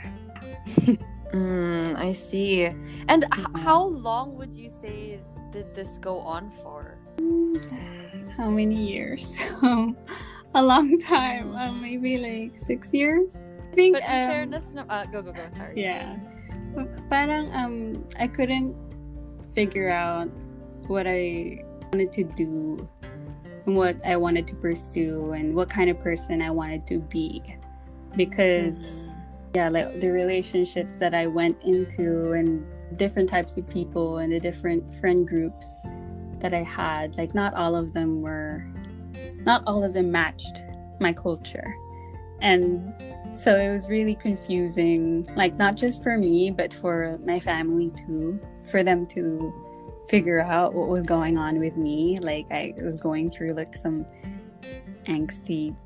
mm, 1.33 1.97
I 1.97 2.13
see. 2.13 2.65
And 3.09 3.25
h- 3.25 3.47
how 3.57 3.83
long 3.83 4.37
would 4.37 4.55
you 4.55 4.69
say 4.69 5.21
did 5.53 5.75
this 5.75 5.99
go 5.99 6.19
on 6.21 6.51
for? 6.51 6.99
How 8.37 8.51
many 8.51 8.91
years? 8.91 9.37
a 10.55 10.63
long 10.63 10.99
time. 10.99 11.55
Um, 11.55 11.81
maybe 11.81 12.19
like 12.19 12.59
six 12.59 12.93
years. 12.93 13.39
I 13.71 13.75
think. 13.75 13.95
But 13.95 14.03
in 14.03 14.21
um, 14.21 14.29
fairness, 14.29 14.71
no. 14.75 14.83
Uh, 14.89 15.07
go 15.07 15.23
go 15.23 15.33
go. 15.33 15.47
Sorry. 15.57 15.81
Yeah. 15.81 16.19
Parang 17.09 17.55
um, 17.55 18.05
I 18.19 18.27
couldn't 18.27 18.75
figure 19.55 19.89
out 19.89 20.29
what 20.89 21.07
I 21.07 21.59
wanted 21.93 22.13
to 22.13 22.25
do 22.25 22.89
and 23.67 23.77
what 23.77 24.05
I 24.05 24.17
wanted 24.17 24.47
to 24.49 24.55
pursue 24.55 25.33
and 25.33 25.55
what 25.55 25.71
kind 25.71 25.91
of 25.91 25.99
person 25.99 26.43
I 26.43 26.51
wanted 26.51 26.87
to 26.89 26.99
be. 26.99 27.43
Because 28.17 28.85
mm-hmm. 28.85 29.21
yeah 29.55 29.69
like 29.69 30.01
the 30.01 30.11
relationships 30.11 30.97
that 30.97 31.15
I 31.15 31.27
went 31.27 31.63
into 31.63 32.33
and 32.33 32.67
different 32.97 33.29
types 33.29 33.57
of 33.57 33.69
people 33.69 34.19
and 34.19 34.31
the 34.31 34.41
different 34.41 34.93
friend 34.95 35.27
groups 35.27 35.67
that 36.39 36.55
I 36.55 36.63
had 36.63 37.17
like 37.17 37.35
not 37.35 37.55
all 37.55 37.75
of 37.75 37.93
them 37.93 38.21
were 38.21 38.67
not 39.45 39.63
all 39.67 39.83
of 39.85 39.93
them 39.93 40.11
matched 40.11 40.65
my 41.01 41.13
culture. 41.13 41.75
And 42.41 42.93
so 43.35 43.57
it 43.57 43.73
was 43.73 43.89
really 43.89 44.15
confusing 44.15 45.27
like 45.35 45.57
not 45.57 45.77
just 45.77 46.03
for 46.03 46.19
me 46.19 46.51
but 46.51 46.73
for 46.73 47.19
my 47.25 47.41
family 47.41 47.91
too 47.91 48.39
for 48.71 48.83
them 48.83 49.07
to 49.07 49.53
figure 50.09 50.41
out 50.41 50.75
what 50.75 50.89
was 50.89 51.03
going 51.03 51.39
on 51.39 51.59
with 51.59 51.77
me. 51.77 52.19
Like 52.19 52.51
I 52.51 52.75
was 52.83 53.01
going 53.01 53.31
through 53.31 53.51
like 53.51 53.75
some 53.75 54.07
angsty 55.07 55.77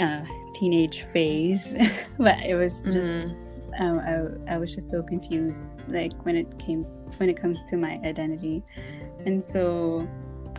uh, 0.00 0.24
teenage 0.54 1.02
phase, 1.02 1.74
but 2.18 2.38
it 2.40 2.54
was 2.54 2.84
just 2.84 3.18
mm-hmm. 3.18 3.82
um, 3.82 4.40
I, 4.48 4.54
I 4.54 4.58
was 4.58 4.74
just 4.74 4.90
so 4.90 5.02
confused. 5.02 5.66
Like 5.88 6.12
when 6.24 6.36
it 6.36 6.58
came 6.58 6.84
when 7.18 7.28
it 7.28 7.36
comes 7.36 7.62
to 7.70 7.76
my 7.76 8.00
identity, 8.04 8.62
and 9.26 9.42
so 9.42 10.08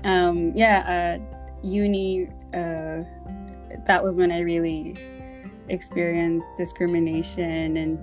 um, 0.03 0.51
yeah, 0.55 1.19
uh, 1.19 1.37
uni. 1.63 2.27
Uh, 2.53 3.03
that 3.85 4.03
was 4.03 4.17
when 4.17 4.31
I 4.31 4.39
really 4.39 4.95
experienced 5.69 6.57
discrimination 6.57 7.77
and 7.77 7.99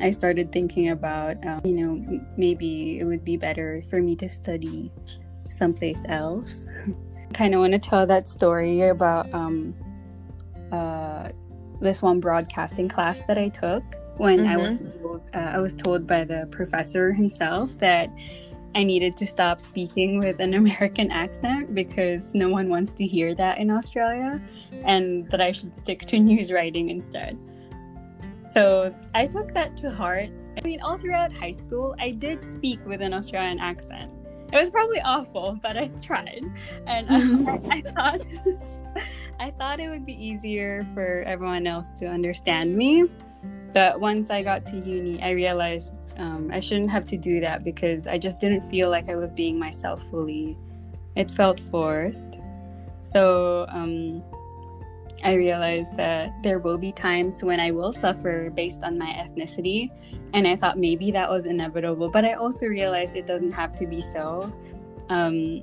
I 0.00 0.10
started 0.10 0.52
thinking 0.52 0.90
about, 0.90 1.44
um, 1.46 1.60
you 1.64 1.72
know, 1.72 2.20
maybe 2.36 2.98
it 2.98 3.04
would 3.04 3.24
be 3.24 3.36
better 3.36 3.82
for 3.90 4.00
me 4.00 4.16
to 4.16 4.28
study 4.28 4.92
someplace 5.50 6.04
else. 6.08 6.68
kind 7.34 7.54
of 7.54 7.60
want 7.60 7.72
to 7.74 7.78
tell 7.78 8.06
that 8.06 8.26
story 8.26 8.88
about 8.88 9.32
um, 9.34 9.74
uh, 10.72 11.28
this 11.80 12.02
one 12.02 12.20
broadcasting 12.20 12.88
class 12.88 13.22
that 13.22 13.38
I 13.38 13.48
took 13.48 13.82
when 14.16 14.40
mm-hmm. 14.40 14.48
I 14.48 14.56
was 14.56 14.70
mm-hmm. 14.78 15.02
told, 15.02 15.22
uh, 15.34 15.38
I 15.38 15.58
was 15.58 15.74
told 15.74 16.06
by 16.06 16.24
the 16.24 16.48
professor 16.50 17.12
himself 17.12 17.78
that 17.78 18.10
I 18.74 18.82
needed 18.82 19.16
to 19.18 19.26
stop 19.26 19.60
speaking 19.60 20.18
with 20.18 20.40
an 20.40 20.54
American 20.62 21.10
accent 21.10 21.74
because 21.74 22.34
no 22.34 22.48
one 22.48 22.68
wants 22.68 22.94
to 22.94 23.06
hear 23.06 23.34
that 23.34 23.58
in 23.58 23.70
Australia, 23.70 24.40
and 24.84 25.30
that 25.30 25.40
I 25.40 25.52
should 25.52 25.74
stick 25.74 26.06
to 26.06 26.18
news 26.18 26.52
writing 26.52 26.90
instead. 26.90 27.38
So 28.50 28.94
I 29.14 29.26
took 29.26 29.52
that 29.54 29.76
to 29.78 29.90
heart. 29.90 30.30
I 30.56 30.60
mean, 30.64 30.80
all 30.80 30.96
throughout 30.96 31.32
high 31.32 31.52
school, 31.52 31.94
I 31.98 32.10
did 32.12 32.44
speak 32.44 32.84
with 32.86 33.02
an 33.02 33.12
Australian 33.12 33.58
accent. 33.60 34.10
It 34.52 34.56
was 34.56 34.70
probably 34.70 35.00
awful, 35.02 35.58
but 35.62 35.76
I 35.76 35.88
tried, 36.00 36.42
and 36.86 37.06
I, 37.10 37.58
I 37.70 37.82
thought 37.82 38.20
I 39.40 39.50
thought 39.50 39.80
it 39.80 39.88
would 39.88 40.06
be 40.06 40.14
easier 40.14 40.86
for 40.94 41.22
everyone 41.26 41.66
else 41.66 41.92
to 41.94 42.06
understand 42.06 42.74
me. 42.74 43.04
But 43.72 44.00
once 44.00 44.30
I 44.30 44.42
got 44.42 44.66
to 44.66 44.76
uni, 44.76 45.22
I 45.22 45.30
realized 45.30 46.12
um, 46.16 46.50
I 46.52 46.58
shouldn't 46.58 46.90
have 46.90 47.04
to 47.08 47.16
do 47.16 47.40
that 47.40 47.62
because 47.62 48.06
I 48.06 48.18
just 48.18 48.40
didn't 48.40 48.62
feel 48.70 48.88
like 48.90 49.08
I 49.10 49.14
was 49.14 49.32
being 49.32 49.58
myself 49.58 50.02
fully. 50.04 50.56
It 51.14 51.30
felt 51.30 51.60
forced. 51.60 52.38
So 53.02 53.66
um, 53.68 54.22
I 55.24 55.34
realized 55.34 55.96
that 55.96 56.30
there 56.42 56.58
will 56.58 56.78
be 56.78 56.92
times 56.92 57.42
when 57.42 57.58
I 57.60 57.70
will 57.70 57.92
suffer 57.92 58.50
based 58.50 58.84
on 58.84 58.98
my 58.98 59.10
ethnicity. 59.10 59.90
And 60.34 60.46
I 60.46 60.56
thought 60.56 60.78
maybe 60.78 61.10
that 61.10 61.28
was 61.28 61.46
inevitable. 61.46 62.10
But 62.10 62.24
I 62.24 62.34
also 62.34 62.66
realized 62.66 63.16
it 63.16 63.26
doesn't 63.26 63.52
have 63.52 63.74
to 63.76 63.86
be 63.86 64.00
so. 64.00 64.52
Um, 65.08 65.62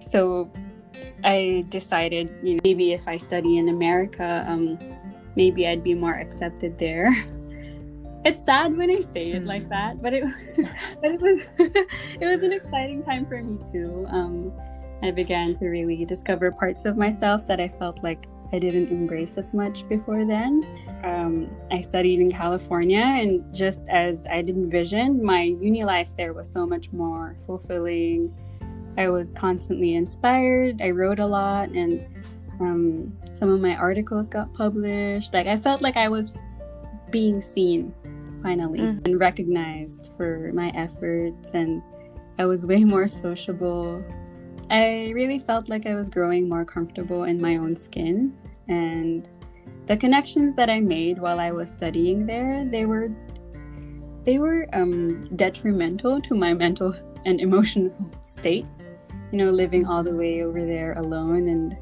so 0.00 0.50
I 1.22 1.64
decided, 1.68 2.30
you 2.42 2.54
know, 2.54 2.60
maybe 2.64 2.92
if 2.92 3.06
I 3.06 3.16
study 3.16 3.58
in 3.58 3.68
America, 3.68 4.44
um, 4.48 4.78
maybe 5.36 5.66
I'd 5.66 5.84
be 5.84 5.94
more 5.94 6.14
accepted 6.14 6.78
there. 6.78 7.14
It's 8.24 8.44
sad 8.44 8.76
when 8.76 8.88
I 8.88 9.00
say 9.00 9.32
it 9.32 9.42
like 9.42 9.64
mm. 9.64 9.70
that, 9.70 10.00
but 10.00 10.14
it, 10.14 10.22
but 11.00 11.10
it 11.10 11.20
was, 11.20 11.42
it 11.58 12.20
was 12.20 12.44
an 12.44 12.52
exciting 12.52 13.02
time 13.02 13.26
for 13.26 13.42
me 13.42 13.58
too. 13.72 14.06
Um, 14.08 14.52
I 15.02 15.10
began 15.10 15.58
to 15.58 15.66
really 15.66 16.04
discover 16.04 16.52
parts 16.52 16.84
of 16.84 16.96
myself 16.96 17.44
that 17.46 17.58
I 17.58 17.66
felt 17.66 18.04
like 18.04 18.28
I 18.52 18.58
didn't 18.58 18.90
embrace 18.90 19.38
as 19.38 19.54
much 19.54 19.88
before 19.88 20.26
then. 20.26 20.62
Um, 21.04 21.50
I 21.70 21.80
studied 21.80 22.20
in 22.20 22.30
California, 22.30 23.00
and 23.00 23.42
just 23.54 23.82
as 23.88 24.26
I'd 24.26 24.50
envisioned, 24.50 25.22
my 25.22 25.42
uni 25.42 25.84
life 25.84 26.14
there 26.16 26.34
was 26.34 26.52
so 26.52 26.66
much 26.66 26.92
more 26.92 27.36
fulfilling. 27.46 28.34
I 28.98 29.08
was 29.08 29.32
constantly 29.32 29.94
inspired. 29.94 30.82
I 30.82 30.90
wrote 30.90 31.18
a 31.18 31.26
lot, 31.26 31.70
and 31.70 32.06
um, 32.60 33.16
some 33.32 33.48
of 33.48 33.60
my 33.60 33.74
articles 33.74 34.28
got 34.28 34.52
published. 34.52 35.32
Like, 35.32 35.46
I 35.46 35.56
felt 35.56 35.80
like 35.80 35.96
I 35.96 36.08
was 36.08 36.32
being 37.10 37.40
seen 37.40 37.94
finally 38.42 38.80
mm. 38.80 39.06
and 39.06 39.18
recognized 39.18 40.10
for 40.18 40.50
my 40.52 40.70
efforts, 40.74 41.52
and 41.54 41.82
I 42.38 42.44
was 42.44 42.66
way 42.66 42.84
more 42.96 43.08
sociable. 43.08 44.04
I 44.68 45.10
really 45.14 45.38
felt 45.38 45.70
like 45.70 45.86
I 45.86 45.94
was 45.94 46.10
growing 46.10 46.50
more 46.50 46.66
comfortable 46.66 47.24
in 47.24 47.40
my 47.40 47.56
own 47.56 47.76
skin 47.76 48.36
and 48.68 49.28
the 49.86 49.96
connections 49.96 50.54
that 50.56 50.70
I 50.70 50.80
made 50.80 51.18
while 51.18 51.40
I 51.40 51.52
was 51.52 51.70
studying 51.70 52.26
there, 52.26 52.64
they 52.64 52.86
were 52.86 53.10
they 54.24 54.38
were 54.38 54.68
um, 54.72 55.16
detrimental 55.36 56.20
to 56.20 56.34
my 56.34 56.54
mental 56.54 56.94
and 57.24 57.40
emotional 57.40 57.92
state. 58.24 58.66
You 59.32 59.38
know, 59.38 59.50
living 59.50 59.86
all 59.86 60.02
the 60.02 60.14
way 60.14 60.42
over 60.42 60.64
there 60.64 60.92
alone 60.92 61.48
and 61.48 61.76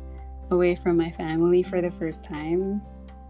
away 0.50 0.76
from 0.76 0.96
my 0.96 1.10
family 1.10 1.62
for 1.62 1.80
the 1.82 1.90
first 1.90 2.24
time. 2.24 2.80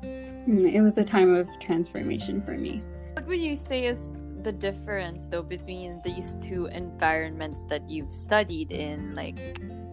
Mm, 0.03 0.73
it 0.73 0.81
was 0.81 0.99
a 0.99 1.05
time 1.05 1.35
of 1.35 1.49
transformation 1.59 2.43
for 2.43 2.57
me. 2.57 2.83
What 3.15 3.27
would 3.27 3.41
you 3.41 3.55
say 3.55 3.87
is 3.87 4.15
the 4.43 4.53
difference 4.53 5.27
though 5.27 5.43
between 5.43 6.01
these 6.03 6.39
two 6.39 6.67
environments 6.73 7.65
that 7.65 7.89
you've 7.91 8.13
studied 8.13 8.73
in 8.73 9.15
like 9.15 9.39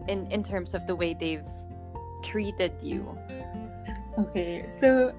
in 0.07 0.25
in 0.31 0.41
terms 0.41 0.73
of 0.73 0.87
the 0.87 0.95
way 0.95 1.13
they've 1.13 1.45
treated 2.23 2.71
you 2.81 3.17
Okay, 4.17 4.65
so 4.67 5.13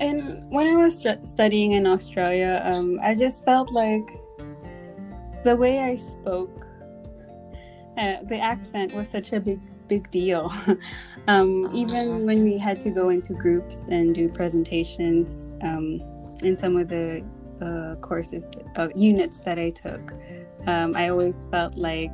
and 0.00 0.48
when 0.50 0.66
I 0.66 0.76
was 0.76 1.06
studying 1.22 1.72
in 1.72 1.86
Australia, 1.86 2.60
um, 2.64 2.98
I 3.02 3.14
just 3.14 3.44
felt 3.44 3.72
like 3.72 4.08
the 5.44 5.56
way 5.56 5.80
I 5.80 5.96
spoke, 5.96 6.66
uh, 7.98 8.16
the 8.24 8.38
accent 8.38 8.92
was 8.92 9.08
such 9.08 9.32
a 9.32 9.40
big 9.40 9.60
big 9.88 10.10
deal. 10.10 10.52
um, 11.28 11.70
even 11.74 12.08
uh-huh. 12.08 12.18
when 12.18 12.44
we 12.44 12.58
had 12.58 12.80
to 12.82 12.90
go 12.90 13.10
into 13.10 13.34
groups 13.34 13.88
and 13.88 14.14
do 14.14 14.28
presentations 14.28 15.50
um, 15.62 16.00
in 16.42 16.56
some 16.56 16.76
of 16.76 16.88
the 16.88 17.24
uh, 17.60 17.96
courses, 18.00 18.48
uh, 18.76 18.88
units 18.94 19.40
that 19.40 19.58
I 19.58 19.70
took, 19.70 20.12
um, 20.66 20.94
I 20.96 21.08
always 21.08 21.46
felt 21.50 21.76
like 21.76 22.12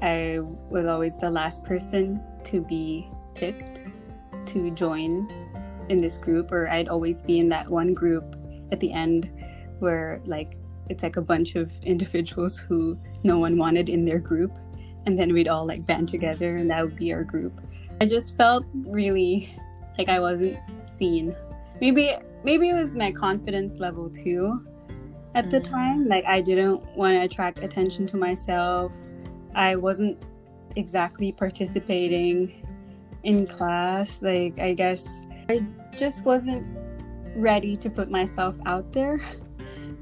I 0.00 0.40
was 0.70 0.86
always 0.86 1.18
the 1.18 1.30
last 1.30 1.62
person 1.64 2.20
to 2.44 2.60
be 2.60 3.08
picked 3.34 3.85
to 4.48 4.70
join 4.70 5.30
in 5.88 5.98
this 5.98 6.18
group, 6.18 6.52
or 6.52 6.68
I'd 6.68 6.88
always 6.88 7.20
be 7.20 7.38
in 7.38 7.48
that 7.50 7.68
one 7.68 7.94
group 7.94 8.36
at 8.72 8.80
the 8.80 8.92
end 8.92 9.30
where 9.78 10.20
like 10.24 10.56
it's 10.88 11.02
like 11.02 11.16
a 11.16 11.22
bunch 11.22 11.54
of 11.54 11.70
individuals 11.82 12.58
who 12.58 12.98
no 13.24 13.38
one 13.38 13.56
wanted 13.58 13.88
in 13.88 14.04
their 14.04 14.18
group 14.18 14.56
and 15.06 15.18
then 15.18 15.32
we'd 15.32 15.48
all 15.48 15.66
like 15.66 15.84
band 15.86 16.08
together 16.08 16.56
and 16.56 16.70
that 16.70 16.82
would 16.82 16.96
be 16.96 17.12
our 17.12 17.22
group 17.22 17.60
i 18.00 18.06
just 18.06 18.36
felt 18.36 18.64
really 18.86 19.48
like 19.98 20.08
i 20.08 20.18
wasn't 20.18 20.58
seen 20.88 21.34
maybe 21.80 22.14
maybe 22.42 22.70
it 22.70 22.74
was 22.74 22.94
my 22.94 23.12
confidence 23.12 23.74
level 23.78 24.08
too 24.10 24.66
at 25.36 25.50
the 25.50 25.60
Mm. 25.60 25.70
time. 25.70 26.08
Like 26.08 26.24
I 26.24 26.40
didn't 26.40 26.82
want 26.96 27.14
to 27.14 27.20
attract 27.20 27.62
attention 27.62 28.06
to 28.06 28.16
myself. 28.16 28.92
I 29.54 29.76
wasn't 29.76 30.16
exactly 30.76 31.30
participating 31.30 32.66
in 33.26 33.46
class. 33.46 34.22
Like 34.22 34.58
I 34.58 34.72
guess 34.72 35.26
I 35.50 35.66
just 35.98 36.24
wasn't 36.24 36.64
ready 37.34 37.76
to 37.76 37.90
put 37.90 38.10
myself 38.10 38.56
out 38.64 38.92
there. 38.92 39.20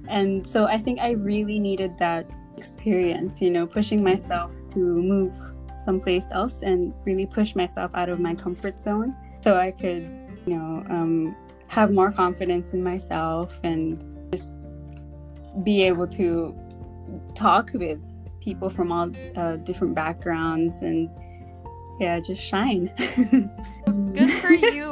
And 0.06 0.46
so 0.46 0.66
I 0.66 0.76
think 0.78 1.00
I 1.00 1.12
really 1.12 1.58
needed 1.58 1.98
that 1.98 2.30
experience, 2.56 3.40
you 3.40 3.50
know, 3.50 3.66
pushing 3.66 4.04
myself 4.04 4.52
to 4.68 4.78
move 4.78 5.34
someplace 5.84 6.30
else 6.30 6.60
and 6.62 6.92
really 7.04 7.26
push 7.26 7.54
myself 7.54 7.90
out 7.94 8.08
of 8.08 8.20
my 8.20 8.34
comfort 8.34 8.78
zone 8.78 9.16
so 9.42 9.56
I 9.56 9.70
could, 9.70 10.04
you 10.46 10.56
know, 10.56 10.84
um, 10.90 11.34
have 11.68 11.90
more 11.90 12.12
confidence 12.12 12.72
in 12.72 12.82
myself 12.82 13.58
and 13.64 14.04
just 14.32 14.54
be 15.62 15.82
able 15.82 16.06
to 16.08 16.54
talk 17.34 17.70
with 17.72 17.98
people 18.40 18.68
from 18.68 18.92
all 18.92 19.10
uh, 19.36 19.56
different 19.56 19.94
backgrounds 19.94 20.82
and 20.82 21.08
yeah, 22.00 22.20
just 22.20 22.42
shine. 22.42 22.90
Good 24.14 24.30
for 24.42 24.50
you. 24.74 24.90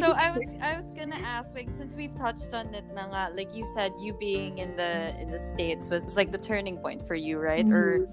so 0.00 0.12
I 0.12 0.30
was 0.32 0.42
I 0.60 0.76
was 0.76 0.86
gonna 0.96 1.16
ask 1.20 1.48
like 1.54 1.68
since 1.76 1.94
we've 1.94 2.14
touched 2.14 2.52
on 2.52 2.72
it 2.74 2.84
na 2.94 3.06
nga, 3.06 3.34
like 3.34 3.54
you 3.54 3.64
said 3.74 3.92
you 4.00 4.12
being 4.14 4.58
in 4.58 4.76
the 4.76 5.12
in 5.20 5.30
the 5.30 5.38
states 5.40 5.88
was 5.88 6.16
like 6.16 6.32
the 6.32 6.38
turning 6.38 6.76
point 6.78 7.06
for 7.06 7.14
you 7.14 7.38
right 7.38 7.66
or 7.66 8.08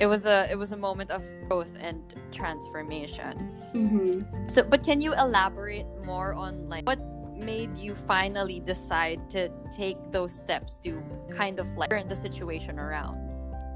it 0.00 0.06
was 0.06 0.24
a 0.24 0.48
it 0.50 0.56
was 0.56 0.72
a 0.72 0.76
moment 0.76 1.10
of 1.10 1.22
growth 1.48 1.72
and 1.80 2.00
transformation 2.32 3.52
Mhm. 3.74 4.24
so 4.50 4.62
but 4.64 4.80
can 4.84 5.00
you 5.00 5.12
elaborate 5.14 5.84
more 6.04 6.32
on 6.32 6.68
like 6.68 6.86
what 6.86 7.00
made 7.36 7.76
you 7.76 7.94
finally 8.08 8.60
decide 8.60 9.18
to 9.32 9.48
take 9.72 9.96
those 10.12 10.32
steps 10.32 10.78
to 10.84 11.02
kind 11.32 11.58
of 11.58 11.66
like 11.76 11.90
turn 11.90 12.08
the 12.08 12.16
situation 12.16 12.78
around 12.78 13.16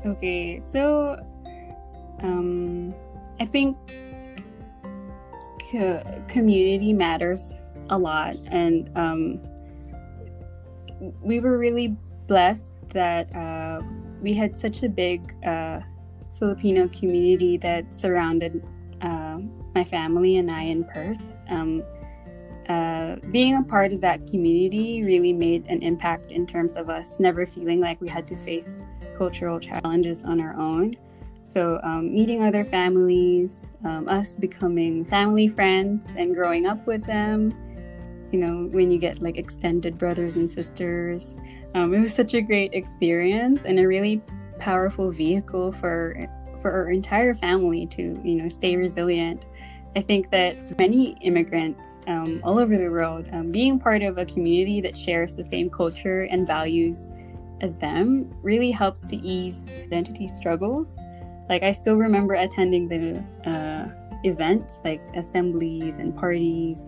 Okay, 0.06 0.60
so 0.60 1.16
um, 2.20 2.94
I 3.40 3.46
think 3.46 3.76
co- 5.70 6.24
community 6.28 6.92
matters 6.92 7.52
a 7.90 7.98
lot, 7.98 8.36
and 8.46 8.90
um, 8.96 9.40
we 11.22 11.40
were 11.40 11.58
really 11.58 11.96
blessed 12.26 12.74
that 12.90 13.34
uh, 13.34 13.82
we 14.22 14.34
had 14.34 14.56
such 14.56 14.82
a 14.82 14.88
big 14.88 15.34
uh, 15.44 15.80
Filipino 16.38 16.88
community 16.88 17.56
that 17.58 17.92
surrounded 17.92 18.64
uh, 19.02 19.38
my 19.74 19.84
family 19.84 20.36
and 20.36 20.50
I 20.50 20.62
in 20.62 20.84
Perth. 20.84 21.36
Um, 21.48 21.82
uh, 22.68 23.16
being 23.30 23.56
a 23.56 23.62
part 23.62 23.92
of 23.92 24.00
that 24.00 24.26
community 24.26 25.02
really 25.04 25.34
made 25.34 25.66
an 25.66 25.82
impact 25.82 26.32
in 26.32 26.46
terms 26.46 26.76
of 26.76 26.88
us 26.88 27.20
never 27.20 27.44
feeling 27.44 27.80
like 27.80 28.00
we 28.00 28.08
had 28.08 28.26
to 28.28 28.36
face 28.36 28.80
cultural 29.16 29.60
challenges 29.60 30.24
on 30.24 30.40
our 30.40 30.58
own. 30.58 30.94
So, 31.44 31.78
um, 31.82 32.12
meeting 32.12 32.42
other 32.42 32.64
families, 32.64 33.74
um, 33.84 34.08
us 34.08 34.34
becoming 34.34 35.04
family 35.04 35.46
friends 35.46 36.06
and 36.16 36.34
growing 36.34 36.66
up 36.66 36.86
with 36.86 37.04
them, 37.04 37.52
you 38.32 38.38
know, 38.38 38.66
when 38.72 38.90
you 38.90 38.98
get 38.98 39.22
like 39.22 39.36
extended 39.36 39.98
brothers 39.98 40.36
and 40.36 40.50
sisters, 40.50 41.38
um, 41.74 41.92
it 41.92 42.00
was 42.00 42.14
such 42.14 42.34
a 42.34 42.40
great 42.40 42.72
experience 42.72 43.64
and 43.64 43.78
a 43.78 43.86
really 43.86 44.22
powerful 44.58 45.10
vehicle 45.10 45.72
for 45.72 46.28
for 46.60 46.72
our 46.72 46.90
entire 46.90 47.34
family 47.34 47.84
to 47.86 48.18
you 48.24 48.34
know 48.36 48.48
stay 48.48 48.76
resilient. 48.76 49.46
I 49.96 50.00
think 50.00 50.30
that 50.30 50.68
for 50.68 50.74
many 50.78 51.10
immigrants 51.20 51.86
um, 52.08 52.40
all 52.42 52.58
over 52.58 52.76
the 52.76 52.88
world, 52.88 53.28
um, 53.32 53.52
being 53.52 53.78
part 53.78 54.02
of 54.02 54.18
a 54.18 54.24
community 54.24 54.80
that 54.80 54.96
shares 54.96 55.36
the 55.36 55.44
same 55.44 55.70
culture 55.70 56.22
and 56.22 56.46
values 56.46 57.12
as 57.60 57.76
them 57.78 58.34
really 58.42 58.72
helps 58.72 59.04
to 59.04 59.16
ease 59.16 59.68
identity 59.84 60.26
struggles. 60.26 60.98
Like 61.48 61.62
I 61.62 61.72
still 61.72 61.96
remember 61.96 62.34
attending 62.34 62.88
the 62.88 63.22
uh, 63.48 63.88
events, 64.24 64.80
like 64.84 65.02
assemblies 65.14 65.98
and 65.98 66.16
parties, 66.16 66.86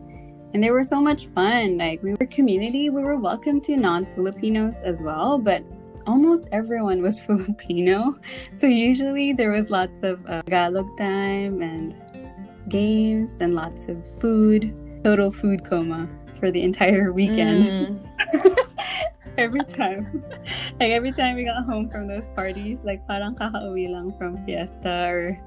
and 0.54 0.62
they 0.64 0.70
were 0.70 0.84
so 0.84 1.00
much 1.00 1.26
fun. 1.28 1.76
Like 1.78 2.02
we 2.02 2.14
were 2.14 2.26
community, 2.26 2.88
we 2.90 3.02
were 3.02 3.18
welcome 3.18 3.60
to 3.62 3.76
non-Filipinos 3.76 4.82
as 4.82 5.02
well, 5.02 5.38
but 5.38 5.62
almost 6.06 6.48
everyone 6.52 7.02
was 7.02 7.18
Filipino. 7.26 8.18
So 8.52 8.66
usually 8.66 9.32
there 9.32 9.52
was 9.52 9.70
lots 9.70 10.02
of 10.02 10.24
uh, 10.26 10.42
Tagalog 10.42 10.96
time 10.96 11.60
and 11.62 11.94
games 12.68 13.38
and 13.40 13.54
lots 13.54 13.88
of 13.88 13.96
food. 14.20 14.74
Total 15.04 15.30
food 15.30 15.64
coma 15.64 16.08
for 16.38 16.50
the 16.50 16.62
entire 16.62 17.12
weekend 17.12 18.00
Mm. 18.32 18.56
every 19.38 19.64
time. 19.64 20.24
Like 20.80 20.92
every 20.92 21.12
time 21.12 21.36
we 21.36 21.44
got 21.44 21.64
home 21.64 21.88
from 21.88 22.06
those 22.06 22.28
parties, 22.36 22.78
like 22.84 23.06
parang 23.08 23.34
kakauwi 23.34 23.88
lang 23.88 24.12
from 24.18 24.36
fiesta 24.44 25.08
or 25.08 25.40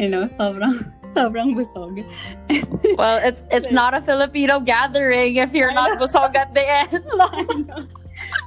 you 0.00 0.08
know, 0.08 0.24
sobrang 0.24 0.72
sobrang 1.14 1.52
busog. 1.52 2.00
well 2.96 3.20
it's 3.20 3.44
it's 3.52 3.72
not 3.72 3.92
a 3.92 4.00
filipino 4.00 4.60
gathering 4.60 5.36
if 5.36 5.52
you're 5.52 5.74
not 5.76 6.00
busog 6.00 6.32
at 6.36 6.54
the 6.56 6.64
end 6.64 7.04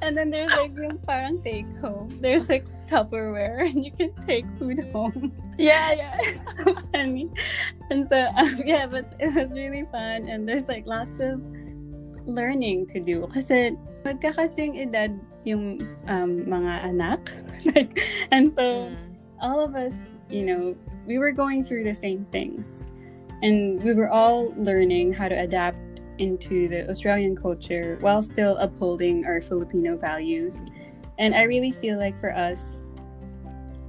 and 0.02 0.18
then 0.18 0.30
there's 0.30 0.52
like 0.52 0.74
yung 0.76 0.98
parang 1.06 1.42
take 1.44 1.70
home. 1.78 2.10
There's 2.22 2.50
like 2.50 2.66
Tupperware 2.90 3.70
and 3.70 3.86
you 3.86 3.92
can 3.92 4.14
take 4.26 4.46
food 4.58 4.82
home. 4.92 5.32
yeah 5.58 5.94
yeah 5.94 6.18
It's 6.22 6.46
so 6.46 6.74
funny. 6.92 7.30
And 7.90 8.10
so 8.10 8.28
um, 8.34 8.58
yeah, 8.66 8.86
but 8.86 9.14
it 9.20 9.34
was 9.34 9.54
really 9.54 9.86
fun 9.86 10.26
and 10.28 10.50
there's 10.50 10.68
like 10.68 10.86
lots 10.86 11.20
of 11.20 11.42
learning 12.26 12.88
to 12.88 13.00
do 13.00 13.28
kasi 13.30 13.76
magkakasing 14.04 14.80
edad 14.80 15.16
yung 15.44 15.80
um, 16.08 16.44
mga 16.46 16.74
anak. 16.92 17.32
like, 17.76 18.00
and 18.32 18.52
so 18.54 18.92
Mm. 18.92 18.96
all 19.42 19.60
of 19.60 19.76
us, 19.76 19.96
you 20.30 20.46
know, 20.46 20.76
we 21.06 21.18
were 21.18 21.32
going 21.32 21.64
through 21.64 21.84
the 21.84 21.96
same 21.96 22.26
things. 22.32 22.90
And 23.44 23.84
we 23.84 23.94
were 23.94 24.08
all 24.08 24.54
learning 24.56 25.12
how 25.12 25.28
to 25.28 25.36
adapt 25.36 25.78
into 26.18 26.68
the 26.70 26.88
Australian 26.90 27.36
culture 27.36 27.98
while 28.00 28.24
still 28.24 28.56
upholding 28.58 29.26
our 29.26 29.42
Filipino 29.42 29.98
values. 29.98 30.64
And 31.20 31.36
I 31.36 31.44
really 31.44 31.72
feel 31.72 32.00
like 32.00 32.18
for 32.20 32.32
us, 32.32 32.88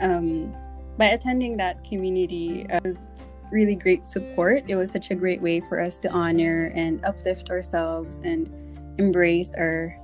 um, 0.00 0.52
by 0.98 1.14
attending 1.14 1.56
that 1.58 1.84
community, 1.84 2.66
uh, 2.70 2.80
was 2.84 3.06
really 3.52 3.76
great 3.76 4.04
support. 4.04 4.64
It 4.66 4.74
was 4.74 4.90
such 4.90 5.10
a 5.10 5.14
great 5.14 5.40
way 5.40 5.60
for 5.60 5.80
us 5.80 5.98
to 5.98 6.10
honor 6.10 6.72
and 6.74 7.04
uplift 7.04 7.50
ourselves 7.50 8.22
and 8.24 8.50
embrace 8.98 9.54
our 9.54 9.94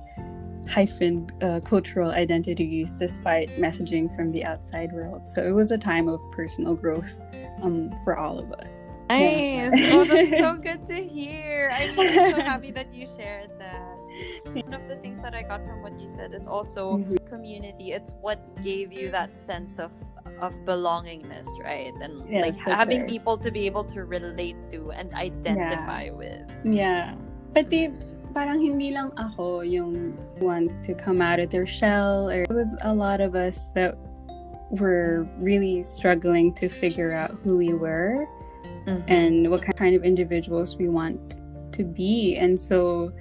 hyphen 0.69 1.29
uh, 1.41 1.59
cultural 1.61 2.11
identities 2.11 2.93
despite 2.93 3.49
messaging 3.57 4.13
from 4.15 4.31
the 4.31 4.43
outside 4.45 4.91
world. 4.91 5.27
So 5.29 5.43
it 5.45 5.51
was 5.51 5.71
a 5.71 5.77
time 5.77 6.07
of 6.07 6.19
personal 6.31 6.75
growth 6.75 7.19
um, 7.61 7.89
for 8.03 8.17
all 8.17 8.39
of 8.39 8.51
us. 8.53 8.85
Nice. 9.09 9.73
Oh, 9.91 10.05
that's 10.05 10.29
so 10.29 10.55
good 10.61 10.87
to 10.87 10.95
hear. 10.95 11.69
I'm 11.73 11.95
so 11.97 12.41
happy 12.41 12.71
that 12.71 12.93
you 12.93 13.07
shared 13.17 13.49
that. 13.59 13.97
One 14.53 14.73
of 14.73 14.87
the 14.87 14.95
things 14.97 15.21
that 15.21 15.33
I 15.35 15.41
got 15.43 15.65
from 15.65 15.81
what 15.81 15.99
you 15.99 16.07
said 16.07 16.33
is 16.33 16.47
also 16.47 16.97
Mhm. 16.97 17.17
community. 17.27 17.91
It's 17.91 18.11
what 18.21 18.39
gave 18.63 18.93
you 18.93 19.11
that 19.11 19.37
sense 19.37 19.79
of 19.79 19.91
of 20.39 20.53
belongingness, 20.65 21.45
right? 21.61 21.93
And 22.01 22.23
Yes, 22.29 22.41
like 22.41 22.57
having 22.57 23.01
right. 23.01 23.09
people 23.09 23.37
to 23.37 23.51
be 23.51 23.65
able 23.67 23.83
to 23.93 24.05
relate 24.05 24.55
to 24.71 24.91
and 24.91 25.13
identify 25.13 26.09
with. 26.09 26.47
Yeah. 26.63 27.15
But 27.53 27.67
Mm. 27.67 27.69
Parang 28.31 28.59
hindi 28.59 28.91
lang 28.91 29.11
ako 29.17 29.61
yung 29.61 30.17
ones 30.39 30.71
to 30.87 30.93
come 30.95 31.21
out 31.21 31.39
of 31.39 31.49
their 31.49 31.67
shell. 31.67 32.29
Or 32.29 32.43
it 32.43 32.53
was 32.53 32.75
a 32.81 32.93
lot 32.93 33.21
of 33.21 33.35
us 33.35 33.69
that 33.75 33.95
were 34.71 35.27
really 35.37 35.83
struggling 35.83 36.53
to 36.55 36.69
figure 36.69 37.11
out 37.11 37.31
who 37.43 37.57
we 37.57 37.73
were 37.73 38.25
Mhm. 38.87 39.03
and 39.07 39.35
what 39.51 39.61
kind 39.75 39.95
of 39.95 40.03
individuals 40.03 40.77
we 40.77 40.87
want 40.87 41.19
to 41.73 41.83
be. 41.83 42.37
And 42.37 42.57
so 42.57 43.11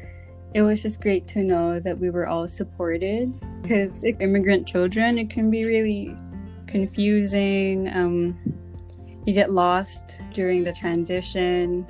it 0.55 0.63
was 0.63 0.83
just 0.83 1.01
great 1.01 1.27
to 1.29 1.43
know 1.45 1.79
that 1.81 1.99
we 1.99 2.11
were 2.11 2.27
all 2.27 2.49
supported 2.49 3.35
because 3.63 4.03
immigrant 4.03 4.67
children, 4.67 5.19
it 5.19 5.31
can 5.31 5.51
be 5.51 5.65
really 5.67 6.17
confusing. 6.67 7.89
Um, 7.93 8.39
you 9.27 9.35
get 9.35 9.53
lost 9.53 10.19
during 10.33 10.65
the 10.65 10.73
transition. 10.73 11.87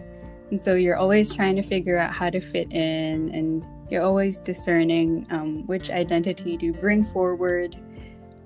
And 0.51 0.61
so 0.61 0.75
you're 0.75 0.97
always 0.97 1.35
trying 1.35 1.57
to 1.57 1.63
figure 1.63 1.97
out 1.99 2.13
how 2.13 2.31
to 2.31 2.41
fit 2.41 2.73
in 2.73 3.33
and 3.35 3.67
you're 3.89 4.03
always 4.03 4.39
discerning 4.39 5.27
um, 5.31 5.67
which 5.67 5.91
identity 5.91 6.57
to 6.59 6.73
bring 6.73 7.05
forward. 7.05 7.77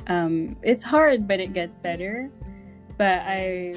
Um, 0.07 0.57
it's 0.63 0.83
hard, 0.83 1.27
but 1.27 1.41
it 1.41 1.53
gets 1.53 1.79
better. 1.79 2.31
But 2.97 3.23
I 3.23 3.77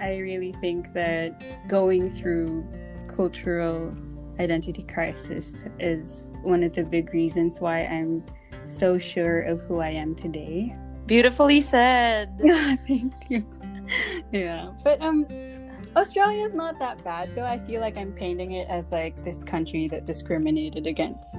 I 0.00 0.16
really 0.18 0.52
think 0.60 0.92
that 0.94 1.68
going 1.68 2.10
through 2.10 2.66
cultural 3.08 3.96
identity 4.40 4.82
crisis 4.82 5.64
is 5.78 6.30
one 6.42 6.62
of 6.62 6.72
the 6.72 6.82
big 6.82 7.12
reasons 7.14 7.60
why 7.60 7.80
I'm 7.84 8.24
so 8.64 8.98
sure 8.98 9.40
of 9.42 9.60
who 9.62 9.80
I 9.80 9.90
am 9.90 10.14
today. 10.14 10.76
Beautifully 11.06 11.60
said. 11.60 12.36
Thank 12.86 13.14
you. 13.28 13.46
Yeah, 14.32 14.72
but 14.82 15.02
um, 15.02 15.26
Australia 15.96 16.44
is 16.44 16.54
not 16.54 16.78
that 16.80 17.02
bad 17.04 17.32
though. 17.34 17.44
I 17.44 17.58
feel 17.58 17.80
like 17.80 17.96
I'm 17.96 18.12
painting 18.12 18.52
it 18.52 18.68
as 18.68 18.90
like 18.90 19.22
this 19.22 19.44
country 19.44 19.86
that 19.88 20.04
discriminated 20.04 20.86
against 20.86 21.36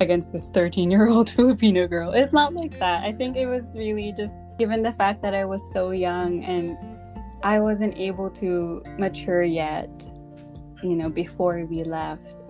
against 0.00 0.32
this 0.32 0.48
13 0.48 0.90
year 0.90 1.08
old 1.08 1.30
Filipino 1.38 1.86
girl. 1.86 2.10
It's 2.10 2.32
not 2.32 2.52
like 2.52 2.78
that. 2.80 3.04
I 3.04 3.12
think 3.12 3.36
it 3.36 3.46
was 3.46 3.74
really 3.76 4.12
just 4.12 4.34
given 4.58 4.82
the 4.82 4.92
fact 4.92 5.22
that 5.22 5.34
I 5.34 5.44
was 5.44 5.62
so 5.72 5.92
young 5.92 6.42
and 6.44 6.76
I 7.44 7.60
wasn't 7.60 7.96
able 7.96 8.30
to 8.30 8.82
mature 8.98 9.42
yet, 9.42 9.90
you 10.82 10.96
know, 10.96 11.08
before 11.08 11.64
we 11.64 11.84
left. 11.84 12.42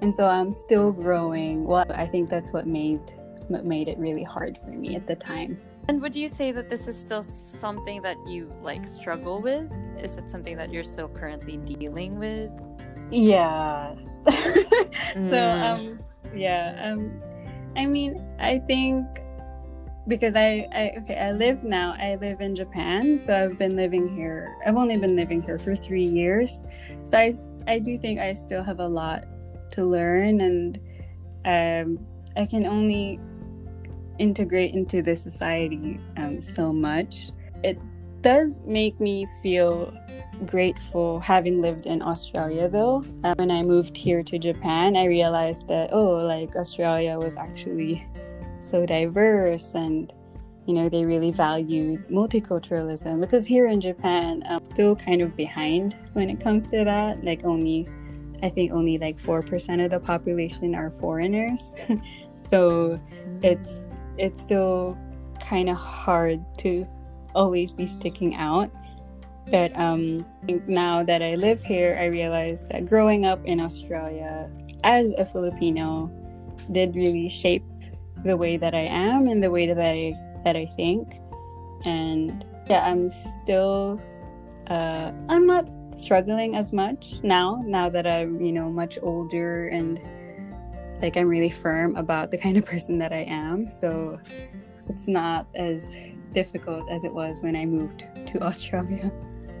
And 0.00 0.14
so 0.14 0.26
I'm 0.26 0.52
still 0.52 0.92
growing. 0.92 1.64
Well, 1.64 1.86
I 1.90 2.06
think 2.06 2.28
that's 2.28 2.52
what 2.52 2.66
made 2.66 3.00
what 3.48 3.64
made 3.64 3.88
it 3.88 3.98
really 3.98 4.22
hard 4.22 4.58
for 4.58 4.70
me 4.70 4.94
at 4.94 5.06
the 5.06 5.16
time. 5.16 5.58
And 5.88 6.02
would 6.02 6.14
you 6.14 6.28
say 6.28 6.52
that 6.52 6.68
this 6.68 6.86
is 6.86 6.98
still 6.98 7.22
something 7.22 8.02
that 8.02 8.18
you 8.26 8.52
like 8.60 8.86
struggle 8.86 9.40
with? 9.40 9.72
Is 9.98 10.18
it 10.18 10.28
something 10.28 10.54
that 10.58 10.70
you're 10.70 10.84
still 10.84 11.08
currently 11.08 11.56
dealing 11.56 12.18
with? 12.18 12.50
Yes. 13.10 14.24
Mm. 15.14 15.30
so 15.30 15.40
um 15.40 15.98
yeah, 16.34 16.76
um 16.84 17.22
I 17.76 17.86
mean, 17.86 18.20
I 18.38 18.58
think 18.58 19.06
because 20.06 20.36
I, 20.36 20.66
I 20.72 20.92
okay, 20.98 21.18
I 21.18 21.32
live 21.32 21.64
now. 21.64 21.94
I 21.98 22.16
live 22.16 22.40
in 22.40 22.54
Japan, 22.54 23.18
so 23.18 23.34
I've 23.34 23.58
been 23.58 23.76
living 23.76 24.14
here. 24.14 24.54
I've 24.66 24.76
only 24.76 24.96
been 24.96 25.16
living 25.16 25.42
here 25.42 25.58
for 25.58 25.74
3 25.74 26.04
years. 26.04 26.64
So 27.04 27.16
I 27.16 27.32
I 27.66 27.78
do 27.78 27.96
think 27.96 28.20
I 28.20 28.34
still 28.34 28.62
have 28.62 28.80
a 28.80 28.86
lot 28.86 29.24
to 29.72 29.84
learn 29.84 30.40
and 30.42 30.78
um 31.44 32.06
I 32.36 32.44
can 32.44 32.66
only 32.66 33.20
integrate 34.18 34.74
into 34.74 35.02
the 35.02 35.16
society 35.16 36.00
um, 36.16 36.42
so 36.42 36.72
much. 36.72 37.30
It 37.62 37.78
does 38.20 38.60
make 38.64 38.98
me 39.00 39.26
feel 39.42 39.92
grateful 40.46 41.18
having 41.20 41.60
lived 41.60 41.86
in 41.86 42.02
Australia 42.02 42.68
though. 42.68 43.04
Um, 43.24 43.34
when 43.36 43.50
I 43.50 43.62
moved 43.62 43.96
here 43.96 44.22
to 44.22 44.38
Japan, 44.38 44.96
I 44.96 45.06
realized 45.06 45.68
that, 45.68 45.92
oh, 45.92 46.16
like 46.16 46.54
Australia 46.56 47.18
was 47.18 47.36
actually 47.36 48.06
so 48.60 48.84
diverse 48.84 49.74
and 49.74 50.12
you 50.66 50.74
know 50.74 50.88
they 50.88 51.04
really 51.04 51.30
valued 51.30 52.06
multiculturalism 52.08 53.20
because 53.20 53.46
here 53.46 53.66
in 53.66 53.80
japan 53.80 54.42
i'm 54.48 54.64
still 54.64 54.94
kind 54.94 55.22
of 55.22 55.34
behind 55.36 55.96
when 56.12 56.28
it 56.28 56.40
comes 56.40 56.66
to 56.66 56.84
that 56.84 57.22
like 57.24 57.44
only 57.44 57.88
i 58.42 58.48
think 58.48 58.70
only 58.72 58.98
like 58.98 59.16
4% 59.16 59.84
of 59.84 59.90
the 59.90 60.00
population 60.00 60.74
are 60.74 60.90
foreigners 60.90 61.72
so 62.36 63.00
it's 63.42 63.86
it's 64.18 64.40
still 64.40 64.98
kind 65.40 65.68
of 65.68 65.76
hard 65.76 66.44
to 66.58 66.86
always 67.34 67.72
be 67.72 67.86
sticking 67.86 68.34
out. 68.34 68.70
But 69.50 69.74
um, 69.78 70.26
now 70.66 71.02
that 71.04 71.22
I 71.22 71.34
live 71.34 71.62
here, 71.62 71.96
I 71.98 72.06
realize 72.06 72.66
that 72.68 72.84
growing 72.84 73.24
up 73.24 73.42
in 73.46 73.60
Australia 73.60 74.50
as 74.84 75.12
a 75.12 75.24
Filipino 75.24 76.10
did 76.70 76.94
really 76.94 77.28
shape 77.28 77.64
the 78.24 78.36
way 78.36 78.56
that 78.56 78.74
I 78.74 78.82
am 78.82 79.28
and 79.28 79.42
the 79.42 79.50
way 79.50 79.66
that 79.66 79.78
I 79.78 80.14
that 80.44 80.56
I 80.56 80.66
think. 80.76 81.20
And 81.84 82.44
yeah, 82.68 82.84
I'm 82.84 83.10
still 83.10 84.00
uh, 84.68 85.12
I'm 85.28 85.46
not 85.46 85.68
struggling 85.94 86.56
as 86.56 86.72
much 86.72 87.20
now. 87.22 87.62
Now 87.64 87.88
that 87.88 88.06
I'm 88.06 88.40
you 88.44 88.52
know 88.52 88.68
much 88.68 88.98
older 89.02 89.68
and 89.68 89.98
like 91.02 91.16
I'm 91.16 91.28
really 91.28 91.50
firm 91.50 91.96
about 91.96 92.30
the 92.30 92.38
kind 92.38 92.56
of 92.56 92.64
person 92.64 92.98
that 92.98 93.12
I 93.12 93.24
am. 93.28 93.68
So 93.70 94.20
it's 94.88 95.06
not 95.06 95.46
as 95.54 95.96
difficult 96.32 96.90
as 96.90 97.04
it 97.04 97.12
was 97.12 97.40
when 97.40 97.56
I 97.56 97.64
moved 97.66 98.06
to 98.26 98.42
Australia. 98.42 99.12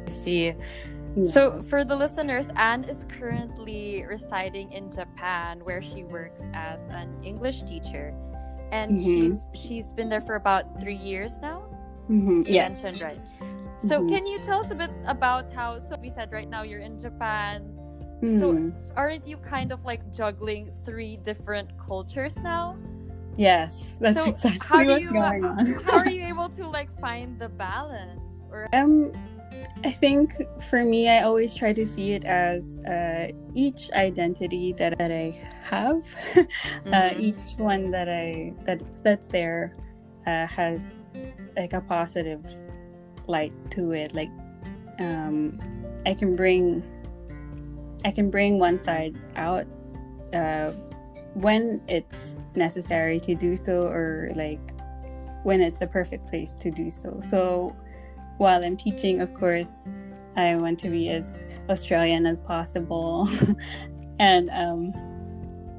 I 0.06 0.10
see. 0.10 0.54
Yeah. 1.16 1.32
So, 1.32 1.62
for 1.62 1.84
the 1.84 1.96
listeners, 1.96 2.50
Anne 2.56 2.84
is 2.84 3.04
currently 3.08 4.04
residing 4.06 4.72
in 4.72 4.92
Japan, 4.92 5.60
where 5.64 5.82
she 5.82 6.04
works 6.04 6.42
as 6.52 6.80
an 6.90 7.12
English 7.24 7.62
teacher, 7.62 8.14
and 8.70 8.92
mm-hmm. 8.92 9.04
she's 9.04 9.44
she's 9.54 9.92
been 9.92 10.08
there 10.08 10.20
for 10.20 10.36
about 10.36 10.80
three 10.80 10.94
years 10.94 11.38
now. 11.40 11.64
Mm-hmm. 12.10 12.42
You 12.46 12.54
yes. 12.54 12.82
mentioned 12.82 13.02
right. 13.02 13.20
So, 13.78 14.00
mm-hmm. 14.00 14.08
can 14.08 14.26
you 14.26 14.38
tell 14.40 14.60
us 14.60 14.70
a 14.70 14.74
bit 14.74 14.90
about 15.06 15.52
how? 15.52 15.78
So, 15.78 15.96
we 15.96 16.10
said 16.10 16.30
right 16.30 16.48
now 16.48 16.62
you're 16.62 16.80
in 16.80 17.00
Japan. 17.00 17.77
So, 18.22 18.52
Mhm. 18.52 18.74
aren't 18.96 19.26
you 19.28 19.36
kind 19.38 19.70
of 19.70 19.84
like 19.84 20.02
juggling 20.10 20.70
three 20.84 21.16
different 21.22 21.70
cultures 21.78 22.40
now? 22.42 22.76
Yes, 23.36 23.96
that's 24.00 24.18
So, 24.18 24.24
how 24.26 24.82
exactly 24.82 24.84
do 24.84 24.90
what's 24.90 25.02
you- 25.02 25.12
going 25.12 25.44
on. 25.44 25.66
How 25.86 25.98
are 26.02 26.10
you 26.10 26.26
able 26.34 26.48
to 26.58 26.66
like 26.68 26.90
find 27.00 27.38
the 27.38 27.48
balance? 27.48 28.48
Or 28.50 28.66
Um, 28.74 29.12
I 29.84 29.92
think 29.92 30.34
for 30.68 30.82
me, 30.82 31.08
I 31.08 31.22
always 31.22 31.54
try 31.54 31.72
to 31.72 31.86
see 31.86 32.10
it 32.18 32.24
as 32.24 32.78
uh, 32.90 33.30
each 33.54 33.90
identity 33.92 34.74
that, 34.78 34.98
that 34.98 35.12
I 35.12 35.38
have, 35.62 36.02
uh, 36.90 37.14
Mhm. 37.14 37.20
each 37.20 37.54
one 37.58 37.92
that 37.94 38.08
I 38.10 38.54
that 38.66 38.82
that's 39.04 39.26
there 39.30 39.76
uh, 40.26 40.46
has 40.50 41.02
like 41.56 41.72
a 41.72 41.80
positive 41.80 42.42
light 43.30 43.54
to 43.78 43.92
it. 43.92 44.14
Like, 44.14 44.30
um, 44.98 45.60
I 46.04 46.14
can 46.14 46.34
bring 46.34 46.82
I 48.04 48.10
can 48.10 48.30
bring 48.30 48.58
one 48.58 48.78
side 48.78 49.16
out 49.36 49.66
uh, 50.32 50.72
when 51.34 51.82
it's 51.88 52.36
necessary 52.54 53.20
to 53.20 53.34
do 53.34 53.56
so, 53.56 53.82
or 53.82 54.30
like 54.34 54.60
when 55.42 55.60
it's 55.60 55.78
the 55.78 55.86
perfect 55.86 56.28
place 56.28 56.54
to 56.54 56.70
do 56.70 56.90
so. 56.90 57.20
So 57.28 57.74
while 58.38 58.64
I'm 58.64 58.76
teaching, 58.76 59.20
of 59.20 59.34
course, 59.34 59.88
I 60.36 60.54
want 60.56 60.78
to 60.80 60.90
be 60.90 61.08
as 61.10 61.44
Australian 61.68 62.26
as 62.26 62.40
possible, 62.40 63.28
and 64.18 64.50
um, 64.50 64.92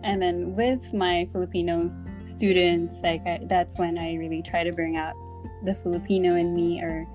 and 0.03 0.21
then 0.21 0.55
with 0.55 0.93
my 0.93 1.27
Filipino 1.31 1.91
students, 2.23 2.95
like 3.01 3.25
I, 3.25 3.39
that's 3.43 3.77
when 3.77 3.97
I 3.97 4.15
really 4.15 4.41
try 4.41 4.63
to 4.63 4.71
bring 4.71 4.97
out 4.97 5.13
the 5.63 5.73
Filipino 5.73 6.35
in 6.35 6.53
me, 6.53 6.81
or 6.81 7.07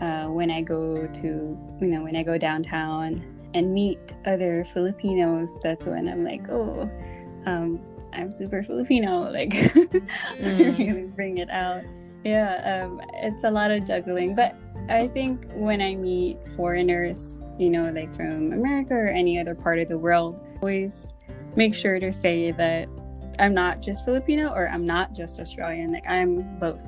uh, 0.00 0.28
when 0.28 0.50
I 0.50 0.62
go 0.62 1.06
to 1.06 1.20
you 1.80 1.88
know 1.88 2.02
when 2.02 2.16
I 2.16 2.22
go 2.22 2.38
downtown 2.38 3.35
and 3.54 3.72
meet 3.72 3.98
other 4.26 4.64
Filipinos, 4.64 5.58
that's 5.62 5.86
when 5.86 6.08
I'm 6.08 6.24
like, 6.24 6.48
oh, 6.50 6.90
um, 7.46 7.80
I'm 8.12 8.34
super 8.34 8.62
Filipino. 8.62 9.30
Like, 9.32 9.54
I 9.54 9.68
Mm. 10.40 10.78
really 10.78 11.02
bring 11.04 11.38
it 11.38 11.50
out. 11.50 11.82
Yeah, 12.24 12.84
um, 12.86 13.00
it's 13.14 13.44
a 13.44 13.50
lot 13.50 13.70
of 13.70 13.84
juggling. 13.86 14.34
But 14.34 14.56
I 14.88 15.06
think 15.08 15.46
when 15.54 15.80
I 15.80 15.94
meet 15.94 16.38
foreigners, 16.56 17.38
you 17.58 17.70
know, 17.70 17.90
like 17.90 18.12
from 18.14 18.52
America 18.52 18.94
or 18.94 19.06
any 19.08 19.38
other 19.40 19.54
part 19.54 19.78
of 19.78 19.88
the 19.88 19.98
world, 19.98 20.40
always 20.60 21.08
make 21.54 21.74
sure 21.74 21.98
to 22.00 22.12
say 22.12 22.50
that 22.52 22.88
I'm 23.38 23.54
not 23.54 23.80
just 23.80 24.04
Filipino 24.04 24.48
or 24.52 24.68
I'm 24.68 24.84
not 24.86 25.14
just 25.14 25.38
Australian. 25.40 25.92
Like, 25.92 26.06
I'm 26.08 26.58
both. 26.58 26.84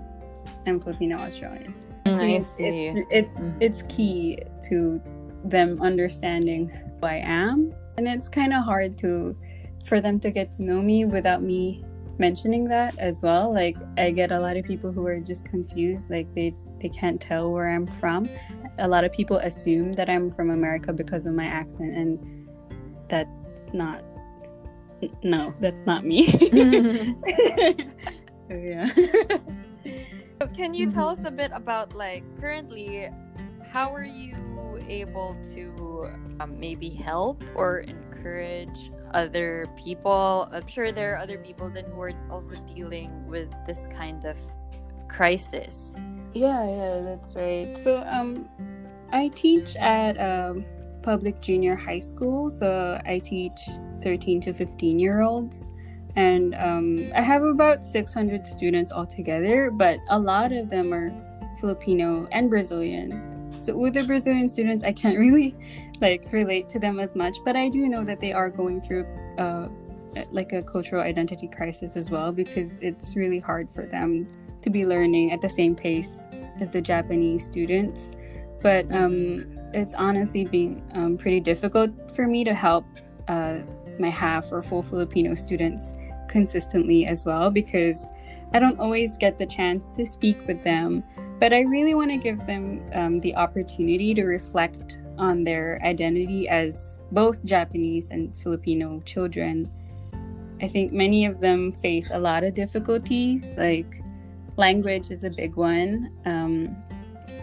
I'm 0.67 0.81
Filipino 0.81 1.17
Australian. 1.19 1.75
I 2.07 2.11
It's- 2.41 2.47
see. 2.57 2.87
It's 2.89 3.07
it's, 3.11 3.39
Mhm. 3.39 3.57
it's 3.61 3.83
key 3.89 4.39
to 4.69 5.01
them 5.45 5.81
understanding 5.81 6.69
who 6.69 7.07
I 7.07 7.17
am, 7.17 7.73
and 7.97 8.07
it's 8.09 8.29
kind 8.29 8.53
of 8.53 8.65
hard 8.65 8.99
to 8.99 9.37
for 9.87 10.01
them 10.01 10.19
to 10.21 10.31
get 10.31 10.53
to 10.53 10.63
know 10.63 10.83
me 10.83 11.05
without 11.05 11.43
me 11.43 11.85
mentioning 12.19 12.65
that 12.69 12.99
as 12.99 13.23
well. 13.23 13.53
Like 13.53 13.77
I 13.97 14.11
get 14.11 14.33
a 14.33 14.39
lot 14.41 14.57
of 14.57 14.65
people 14.65 14.93
who 14.93 15.07
are 15.07 15.21
just 15.21 15.45
confused, 15.47 16.11
like 16.11 16.33
they 16.35 16.55
they 16.81 16.89
can't 16.89 17.21
tell 17.21 17.51
where 17.53 17.71
I'm 17.71 17.87
from. 17.87 18.29
A 18.79 18.87
lot 18.87 19.05
of 19.05 19.13
people 19.13 19.39
assume 19.39 19.93
that 19.95 20.09
I'm 20.09 20.31
from 20.31 20.51
America 20.51 20.93
because 20.93 21.27
of 21.27 21.35
my 21.35 21.47
accent, 21.47 21.95
and 21.97 22.49
that's 23.09 23.47
not. 23.73 24.03
No, 25.23 25.55
that's 25.61 25.87
not 25.87 26.05
me. 26.05 26.27
so 28.49 28.55
yeah. 28.55 28.89
So 30.41 30.47
can 30.57 30.75
you 30.75 30.87
tell 30.91 31.09
Mhm. 31.09 31.13
us 31.13 31.25
a 31.25 31.31
bit 31.31 31.51
about 31.55 31.95
like 31.95 32.25
currently 32.41 33.09
how 33.73 33.93
are 33.95 34.05
you 34.05 34.35
able 34.89 35.37
to 35.55 36.11
um, 36.41 36.59
maybe 36.59 36.91
help 36.91 37.43
or 37.55 37.79
encourage 37.81 38.91
other 39.13 39.67
people? 39.77 40.49
I'm 40.53 40.67
sure 40.67 40.93
there 40.93 41.15
are 41.15 41.19
other 41.19 41.39
people 41.39 41.71
then 41.71 41.85
who 41.87 42.01
are 42.01 42.13
also 42.31 42.55
dealing 42.75 43.27
with 43.27 43.49
this 43.67 43.87
kind 43.89 44.25
of 44.25 44.39
crisis. 45.09 45.95
Yeah, 46.35 46.69
yeah, 46.69 47.01
that's 47.03 47.35
right. 47.35 47.77
So, 47.83 47.97
um, 48.07 48.49
I 49.11 49.29
teach 49.29 49.75
at 49.77 50.21
um, 50.21 50.65
public 51.03 51.41
junior 51.41 51.75
high 51.75 51.99
school. 51.99 52.51
So 52.51 53.01
I 53.07 53.19
teach 53.19 53.59
13 54.03 54.41
to 54.43 54.53
15 54.53 54.99
year 54.99 55.23
olds, 55.23 55.71
and 56.17 56.55
um, 56.57 57.11
I 57.15 57.23
have 57.23 57.43
about 57.43 57.85
600 57.85 58.47
students 58.47 58.93
altogether. 58.93 59.71
But 59.71 59.99
a 60.11 60.19
lot 60.19 60.53
of 60.53 60.69
them 60.69 60.93
are 60.93 61.11
Filipino 61.61 62.29
and 62.33 62.51
Brazilian. 62.51 63.38
So 63.69 63.77
with 63.77 63.93
the 63.93 64.05
Brazilian 64.05 64.49
students, 64.49 64.83
I 64.83 64.93
can't 64.93 65.19
really 65.19 65.55
like 66.01 66.33
relate 66.33 66.71
to 66.71 66.79
them 66.79 66.99
as 66.99 67.15
much, 67.15 67.37
but 67.45 67.55
I 67.55 67.69
do 67.69 67.87
know 67.87 68.03
that 68.03 68.19
they 68.19 68.33
are 68.33 68.49
going 68.49 68.81
through 68.81 69.05
uh, 69.37 69.69
like 70.31 70.55
a 70.55 70.63
cultural 70.63 71.03
identity 71.03 71.49
crisis 71.49 71.95
as 71.95 72.11
well 72.11 72.33
because 72.33 72.81
it's 72.81 73.15
really 73.15 73.39
hard 73.39 73.69
for 73.71 73.85
them 73.85 74.27
to 74.63 74.71
be 74.71 74.87
learning 74.87 75.33
at 75.33 75.43
the 75.43 75.51
same 75.51 75.75
pace 75.75 76.23
as 76.61 76.71
the 76.71 76.81
Japanese 76.81 77.45
students. 77.45 78.17
But 78.63 78.91
um, 78.91 79.45
it's 79.75 79.93
honestly 79.93 80.47
been 80.47 80.83
um, 80.95 81.19
pretty 81.19 81.41
difficult 81.41 81.91
for 82.17 82.27
me 82.27 82.45
to 82.45 82.55
help 82.55 82.87
uh, 83.29 83.59
my 83.99 84.09
half 84.09 84.51
or 84.51 84.63
full 84.63 84.83
Filipino 84.83 85.35
students 85.35 85.99
consistently 86.31 87.05
as 87.05 87.27
well 87.27 87.51
because 87.51 88.07
I 88.53 88.59
don't 88.59 88.79
always 88.81 89.19
get 89.19 89.39
the 89.39 89.47
chance 89.47 89.93
to 89.93 90.07
speak 90.07 90.47
with 90.47 90.63
them, 90.63 91.05
but 91.39 91.53
I 91.53 91.61
really 91.61 91.95
want 91.95 92.11
to 92.11 92.17
give 92.17 92.47
them 92.47 92.83
um, 92.95 93.21
the 93.21 93.35
opportunity 93.37 94.15
to 94.15 94.25
reflect 94.25 94.99
on 95.19 95.45
their 95.45 95.81
identity 95.85 96.49
as 96.49 96.99
both 97.13 97.45
Japanese 97.45 98.11
and 98.11 98.37
Filipino 98.39 99.01
children. 99.01 99.71
I 100.63 100.69
think 100.69 100.93
many 100.93 101.27
of 101.27 101.41
them 101.41 101.73
face 101.73 102.11
a 102.11 102.19
lot 102.19 102.43
of 102.43 102.55
difficulties, 102.55 103.53
like 103.57 104.03
language 104.57 105.11
is 105.11 105.25
a 105.25 105.31
big 105.31 105.57
one. 105.57 106.11
Um, 106.25 106.77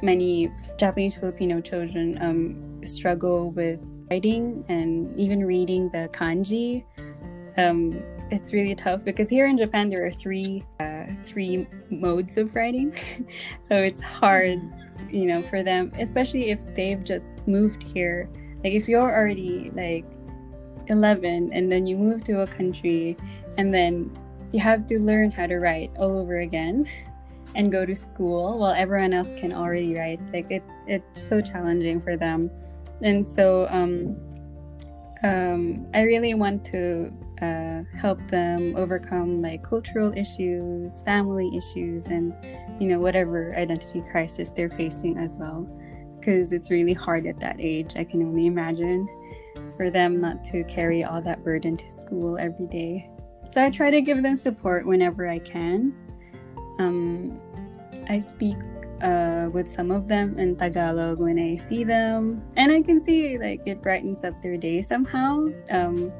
many 0.02 0.52
Japanese 0.78 1.15
Filipino 1.15 1.62
children 1.62 2.18
um, 2.22 2.84
struggle 2.84 3.52
with 3.52 3.86
writing 4.12 4.65
and 4.68 5.18
even 5.20 5.46
reading 5.46 5.89
the 5.89 6.10
kanji. 6.12 6.84
Um, 7.58 8.04
it's 8.31 8.53
really 8.53 8.75
tough 8.75 9.03
because 9.03 9.29
here 9.29 9.47
in 9.47 9.57
Japan 9.57 9.89
there 9.89 10.05
are 10.05 10.11
three 10.11 10.63
uh, 10.79 11.05
three 11.25 11.67
modes 11.89 12.38
of 12.38 12.55
writing, 12.55 12.95
so 13.59 13.75
it's 13.75 14.01
hard, 14.01 14.59
you 15.09 15.27
know, 15.27 15.41
for 15.41 15.63
them, 15.63 15.91
especially 15.99 16.49
if 16.49 16.73
they've 16.75 17.03
just 17.03 17.33
moved 17.47 17.83
here. 17.83 18.29
Like 18.63 18.73
if 18.73 18.88
you're 18.88 19.01
already 19.01 19.69
like 19.75 20.05
11 20.88 21.51
and 21.53 21.71
then 21.71 21.85
you 21.85 21.97
move 21.97 22.23
to 22.23 22.41
a 22.41 22.47
country 22.47 23.17
and 23.57 23.73
then 23.73 24.15
you 24.51 24.59
have 24.59 24.85
to 24.88 24.99
learn 25.03 25.31
how 25.31 25.47
to 25.47 25.57
write 25.57 25.91
all 25.97 26.17
over 26.17 26.39
again 26.39 26.88
and 27.55 27.71
go 27.71 27.85
to 27.85 27.95
school 27.95 28.59
while 28.59 28.73
everyone 28.73 29.13
else 29.13 29.33
can 29.33 29.53
already 29.53 29.95
write 29.95 30.19
like 30.33 30.49
it 30.49 30.63
it's 30.88 31.21
so 31.21 31.41
challenging 31.41 32.01
for 32.01 32.17
them. 32.17 32.49
And 33.01 33.27
so 33.27 33.67
um, 33.69 34.15
um, 35.23 35.88
i 35.93 36.01
really 36.01 36.33
want 36.33 36.63
to 36.65 37.11
uh, 37.41 37.84
help 37.98 38.19
them 38.28 38.76
overcome 38.76 39.41
like 39.41 39.63
cultural 39.63 40.13
issues 40.17 41.02
family 41.02 41.50
issues 41.56 42.06
and 42.06 42.34
you 42.80 42.88
know 42.88 43.00
whatever 43.00 43.54
identity 43.58 44.02
crisis 44.12 44.52
they're 44.52 44.69
facing 44.69 45.17
as 45.17 45.36
well 45.36 45.67
because 46.19 46.54
it's 46.54 46.71
really 46.71 46.93
hard 46.93 47.26
at 47.26 47.39
that 47.39 47.58
age 47.60 47.95
i 47.98 48.04
can 48.04 48.21
only 48.24 48.45
imagine 48.45 49.08
for 49.76 49.89
them 49.89 50.19
not 50.19 50.43
to 50.43 50.63
carry 50.63 51.04
all 51.04 51.21
that 51.21 51.43
burden 51.43 51.76
to 51.76 51.89
school 51.91 52.38
every 52.39 52.67
day 52.67 53.10
so 53.56 53.63
I 53.63 53.69
try 53.69 53.89
to 53.89 54.02
give 54.02 54.21
them 54.21 54.36
support 54.36 54.86
whenever 54.86 55.30
I 55.30 55.39
can. 55.39 55.93
Um, 56.78 57.39
I 58.10 58.19
speak 58.19 58.58
uh, 59.02 59.50
with 59.54 59.71
some 59.71 59.91
of 59.91 60.10
them 60.10 60.38
in 60.38 60.58
Tagalog 60.58 61.19
when 61.19 61.39
I 61.39 61.56
see 61.56 61.86
them, 61.86 62.43
and 62.58 62.69
I 62.69 62.82
can 62.82 63.00
see 63.00 63.38
like 63.38 63.62
it 63.65 63.82
brightens 63.82 64.26
up 64.26 64.41
their 64.41 64.58
day 64.58 64.82
somehow. 64.82 65.48
Um, 65.69 66.12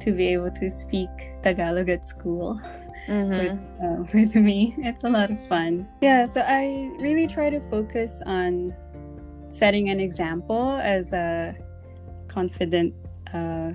to 0.00 0.12
be 0.12 0.28
able 0.28 0.50
to 0.50 0.70
speak 0.70 1.08
Tagalog 1.42 1.88
at 1.88 2.04
school 2.04 2.60
mm-hmm. 3.08 3.30
with, 3.30 3.58
uh, 3.82 4.04
with 4.14 4.34
me, 4.36 4.74
it's 4.78 5.04
a 5.04 5.10
lot 5.10 5.30
of 5.30 5.40
fun. 5.48 5.88
Yeah, 6.00 6.26
so 6.26 6.42
I 6.46 6.92
really 6.98 7.26
try 7.26 7.50
to 7.50 7.60
focus 7.70 8.22
on 8.26 8.74
setting 9.48 9.90
an 9.90 10.00
example 10.00 10.78
as 10.82 11.12
a 11.12 11.56
confident. 12.28 12.94
Uh, 13.32 13.72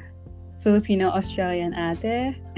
Filipino 0.65 1.09
Australian 1.09 1.75
ate. 1.75 2.41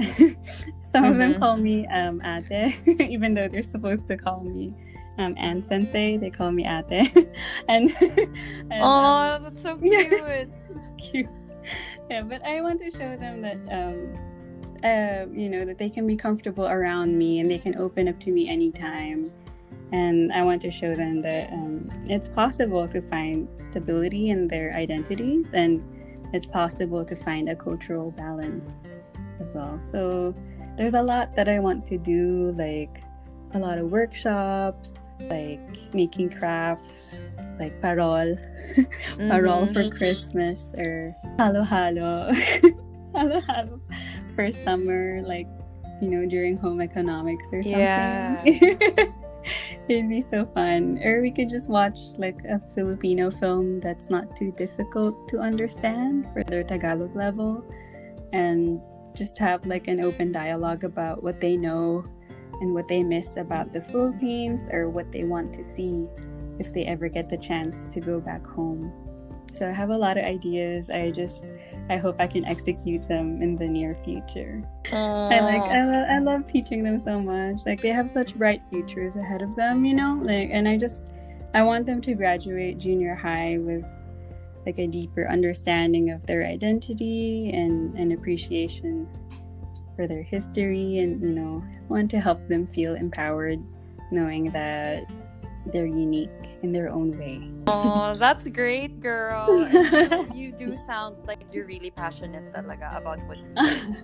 Some 0.82 1.04
mm-hmm. 1.04 1.12
of 1.12 1.18
them 1.18 1.32
mm-hmm. 1.32 1.38
call 1.38 1.58
me 1.58 1.86
um, 1.88 2.22
ate, 2.24 2.74
even 3.00 3.34
though 3.34 3.48
they're 3.48 3.62
supposed 3.62 4.06
to 4.06 4.16
call 4.16 4.42
me 4.42 4.72
um, 5.18 5.36
Sensei. 5.62 6.16
They 6.16 6.30
call 6.30 6.50
me 6.50 6.64
ate. 6.66 7.14
and, 7.68 7.92
and 8.00 8.82
oh, 8.82 9.36
um, 9.36 9.42
that's 9.42 9.62
so 9.62 9.76
cute. 9.76 10.48
Cute. 10.96 11.28
Yeah, 12.10 12.22
but 12.22 12.44
I 12.44 12.60
want 12.60 12.80
to 12.80 12.90
show 12.90 13.16
them 13.16 13.42
that 13.42 13.58
um, 13.70 14.12
uh, 14.82 15.26
you 15.32 15.48
know 15.48 15.64
that 15.64 15.78
they 15.78 15.90
can 15.90 16.06
be 16.06 16.16
comfortable 16.16 16.66
around 16.66 17.16
me 17.16 17.40
and 17.40 17.50
they 17.50 17.58
can 17.58 17.76
open 17.76 18.08
up 18.08 18.18
to 18.20 18.30
me 18.30 18.48
anytime. 18.48 19.30
And 19.92 20.32
I 20.32 20.42
want 20.42 20.60
to 20.62 20.70
show 20.70 20.94
them 20.94 21.20
that 21.22 21.50
um, 21.52 21.88
it's 22.08 22.28
possible 22.28 22.86
to 22.88 23.00
find 23.00 23.48
stability 23.70 24.30
in 24.30 24.46
their 24.46 24.74
identities 24.74 25.54
and 25.54 25.82
it's 26.34 26.46
possible 26.46 27.04
to 27.06 27.16
find 27.16 27.48
a 27.48 27.56
cultural 27.56 28.10
balance 28.10 28.76
as 29.40 29.54
well. 29.54 29.80
So 29.80 30.34
there's 30.76 30.94
a 30.94 31.02
lot 31.02 31.34
that 31.36 31.48
I 31.48 31.58
want 31.58 31.86
to 31.86 31.98
do, 31.98 32.52
like 32.52 33.02
a 33.54 33.58
lot 33.58 33.78
of 33.78 33.90
workshops, 33.90 34.98
like 35.30 35.94
making 35.94 36.30
crafts, 36.30 37.20
like 37.58 37.80
parol, 37.80 38.36
mm-hmm. 38.76 39.28
parol 39.28 39.66
for 39.66 39.84
mm-hmm. 39.84 39.96
Christmas 39.96 40.72
or 40.76 41.14
halo 41.38 41.62
halo, 41.62 42.32
halo 43.14 43.40
halo 43.40 43.80
for 44.34 44.50
summer, 44.52 45.22
like 45.22 45.48
you 46.00 46.08
know 46.08 46.26
during 46.26 46.56
home 46.56 46.80
economics 46.80 47.52
or 47.52 47.62
something. 47.62 47.80
Yeah. 47.80 48.42
It'd 49.88 50.08
be 50.08 50.20
so 50.20 50.44
fun. 50.44 51.00
Or 51.02 51.22
we 51.22 51.30
could 51.30 51.48
just 51.48 51.70
watch 51.70 51.98
like 52.18 52.44
a 52.44 52.60
Filipino 52.74 53.30
film 53.30 53.80
that's 53.80 54.10
not 54.10 54.36
too 54.36 54.52
difficult 54.52 55.28
to 55.28 55.38
understand 55.38 56.28
for 56.32 56.44
their 56.44 56.62
Tagalog 56.62 57.16
level 57.16 57.64
and 58.32 58.80
just 59.14 59.38
have 59.38 59.64
like 59.66 59.88
an 59.88 60.00
open 60.00 60.30
dialogue 60.30 60.84
about 60.84 61.22
what 61.22 61.40
they 61.40 61.56
know 61.56 62.04
and 62.60 62.74
what 62.74 62.88
they 62.88 63.02
miss 63.02 63.36
about 63.36 63.72
the 63.72 63.80
Philippines 63.80 64.68
or 64.70 64.90
what 64.90 65.10
they 65.12 65.24
want 65.24 65.52
to 65.54 65.64
see 65.64 66.08
if 66.58 66.72
they 66.72 66.84
ever 66.84 67.08
get 67.08 67.28
the 67.28 67.36
chance 67.36 67.86
to 67.86 68.00
go 68.00 68.20
back 68.20 68.46
home. 68.46 68.92
So 69.52 69.68
I 69.68 69.72
have 69.72 69.90
a 69.90 69.96
lot 69.96 70.18
of 70.18 70.24
ideas. 70.24 70.90
I 70.90 71.10
just 71.10 71.44
I 71.88 71.96
hope 71.96 72.16
I 72.20 72.26
can 72.26 72.44
execute 72.44 73.08
them 73.08 73.40
in 73.42 73.56
the 73.56 73.66
near 73.66 73.96
future. 74.04 74.62
Aww. 74.84 75.32
I 75.32 75.38
uh, 75.38 75.42
like 75.42 75.62
I, 75.62 75.84
lo- 75.84 76.06
I 76.10 76.18
love 76.18 76.46
teaching 76.46 76.84
them 76.84 76.98
so 76.98 77.20
much. 77.20 77.64
Like 77.64 77.80
they 77.80 77.88
have 77.88 78.10
such 78.10 78.34
bright 78.34 78.62
futures 78.70 79.16
ahead 79.16 79.42
of 79.42 79.56
them, 79.56 79.84
you 79.84 79.94
know? 79.94 80.18
Like 80.20 80.50
and 80.52 80.68
I 80.68 80.76
just 80.76 81.04
I 81.54 81.62
want 81.62 81.86
them 81.86 82.00
to 82.02 82.14
graduate 82.14 82.78
junior 82.78 83.14
high 83.14 83.56
with 83.58 83.84
like 84.66 84.78
a 84.78 84.86
deeper 84.86 85.26
understanding 85.28 86.10
of 86.10 86.26
their 86.26 86.44
identity 86.44 87.50
and 87.54 87.96
an 87.96 88.12
appreciation 88.12 89.08
for 89.96 90.06
their 90.06 90.22
history 90.22 90.98
and 90.98 91.22
you 91.22 91.32
know 91.32 91.64
want 91.88 92.10
to 92.10 92.20
help 92.20 92.46
them 92.48 92.66
feel 92.66 92.94
empowered 92.94 93.58
knowing 94.12 94.50
that 94.52 95.10
they're 95.72 95.86
unique 95.86 96.58
in 96.62 96.72
their 96.72 96.88
own 96.88 97.16
way. 97.18 97.50
Oh, 97.66 98.16
that's 98.16 98.48
great, 98.48 99.00
girl. 99.00 99.68
you, 99.70 100.28
you, 100.34 100.52
do 100.52 100.76
sound 100.76 101.16
like 101.26 101.40
you're 101.52 101.66
really 101.66 101.90
passionate 101.90 102.52
talaga 102.52 102.96
about 102.96 103.20
what 103.26 103.38
you 103.38 103.52
do. 103.54 103.96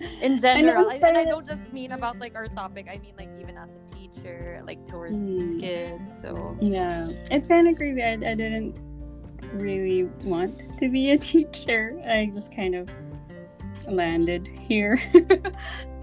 In 0.22 0.38
general, 0.38 0.88
I, 0.88 0.94
and 0.94 1.18
I 1.18 1.24
don't 1.24 1.46
just 1.46 1.70
mean 1.74 1.92
about 1.92 2.18
like 2.18 2.34
our 2.34 2.48
topic. 2.48 2.86
I 2.90 2.96
mean 2.96 3.12
like 3.18 3.28
even 3.38 3.58
as 3.58 3.76
a 3.76 3.94
teacher, 3.94 4.62
like 4.66 4.86
towards 4.86 5.14
mm. 5.14 5.38
these 5.38 5.60
kids. 5.60 6.22
So 6.22 6.56
yeah, 6.58 7.10
it's 7.30 7.46
kind 7.46 7.68
of 7.68 7.76
crazy. 7.76 8.02
I, 8.02 8.12
I 8.12 8.34
didn't 8.34 8.80
really 9.52 10.04
want 10.24 10.78
to 10.78 10.88
be 10.88 11.10
a 11.10 11.18
teacher. 11.32 12.00
I 12.08 12.30
just 12.32 12.54
kind 12.54 12.74
of 12.74 12.88
landed 13.88 14.46
here. 14.46 14.98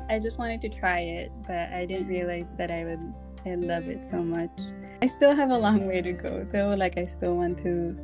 I 0.09 0.19
just 0.19 0.37
wanted 0.37 0.61
to 0.61 0.69
try 0.69 0.99
it, 0.99 1.31
but 1.47 1.73
I 1.73 1.85
didn't 1.85 2.07
realize 2.07 2.51
that 2.57 2.69
I 2.69 2.85
would 2.85 3.03
I 3.47 3.55
love 3.55 3.87
it 3.87 4.05
so 4.09 4.21
much. 4.21 4.51
I 5.01 5.07
still 5.07 5.36
have 5.36 5.51
a 5.51 5.57
long 5.57 5.88
way 5.88 6.01
to 6.01 6.12
go 6.13 6.45
though. 6.51 6.69
Like 6.69 6.97
I 6.97 7.05
still 7.05 7.36
want 7.36 7.57
to, 7.60 7.95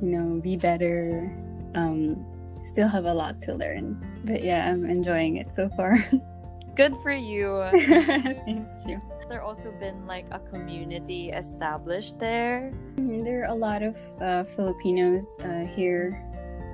you 0.00 0.08
know, 0.08 0.40
be 0.40 0.56
better. 0.56 1.30
Um, 1.74 2.24
still 2.64 2.88
have 2.88 3.04
a 3.04 3.14
lot 3.14 3.40
to 3.42 3.54
learn. 3.54 3.98
But 4.24 4.42
yeah, 4.42 4.70
I'm 4.70 4.84
enjoying 4.84 5.36
it 5.36 5.50
so 5.50 5.68
far. 5.70 5.98
Good 6.74 6.96
for 7.02 7.12
you. 7.12 7.62
Thank 7.70 8.66
you. 8.86 9.00
There 9.28 9.42
also 9.42 9.72
been 9.80 10.06
like 10.06 10.26
a 10.30 10.40
community 10.40 11.30
established 11.30 12.18
there. 12.18 12.72
Mm-hmm. 12.96 13.20
There 13.20 13.42
are 13.42 13.50
a 13.50 13.54
lot 13.54 13.82
of 13.82 13.96
uh, 14.20 14.44
Filipinos 14.44 15.36
uh, 15.44 15.64
here 15.64 16.22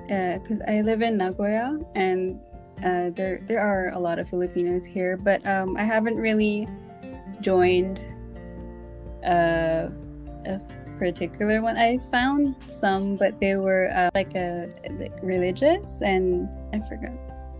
because 0.07 0.61
uh, 0.61 0.71
I 0.71 0.81
live 0.81 1.01
in 1.01 1.17
Nagoya 1.17 1.77
and 1.95 2.39
uh, 2.83 3.11
there 3.11 3.41
there 3.45 3.59
are 3.59 3.91
a 3.93 3.99
lot 3.99 4.19
of 4.19 4.29
Filipinos 4.29 4.85
here, 4.85 5.17
but 5.17 5.45
um, 5.45 5.77
I 5.77 5.83
haven't 5.83 6.17
really 6.17 6.67
joined 7.41 8.01
uh, 9.23 9.89
a 10.45 10.59
particular 10.97 11.61
one. 11.61 11.77
I 11.77 11.97
found 12.11 12.55
some, 12.67 13.15
but 13.15 13.39
they 13.39 13.55
were 13.55 13.89
uh, 13.95 14.09
like 14.13 14.35
a 14.35 14.69
like 14.99 15.17
religious, 15.21 16.01
and 16.01 16.49
I 16.73 16.79
forgot 16.87 17.13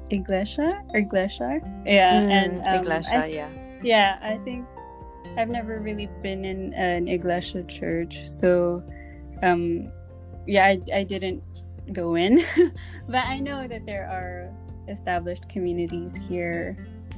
iglesia 0.09 0.83
or 0.89 0.99
iglesia. 0.99 1.61
Yeah, 1.85 2.21
mm, 2.21 2.31
and 2.31 2.51
um, 2.65 2.79
iglesia. 2.79 3.23
I, 3.23 3.25
yeah, 3.27 3.49
yeah. 3.81 4.19
I 4.21 4.37
think 4.43 4.65
I've 5.37 5.49
never 5.49 5.79
really 5.79 6.09
been 6.21 6.45
in 6.45 6.73
an 6.73 7.07
iglesia 7.07 7.63
church, 7.63 8.27
so 8.27 8.83
um, 9.41 9.91
yeah, 10.47 10.65
I, 10.65 10.79
I 10.93 11.03
didn't 11.03 11.43
go 11.93 12.15
in, 12.15 12.43
but 13.07 13.25
I 13.25 13.39
know 13.39 13.67
that 13.67 13.85
there 13.85 14.07
are 14.09 14.53
established 14.87 15.47
communities 15.49 16.15
here 16.27 16.75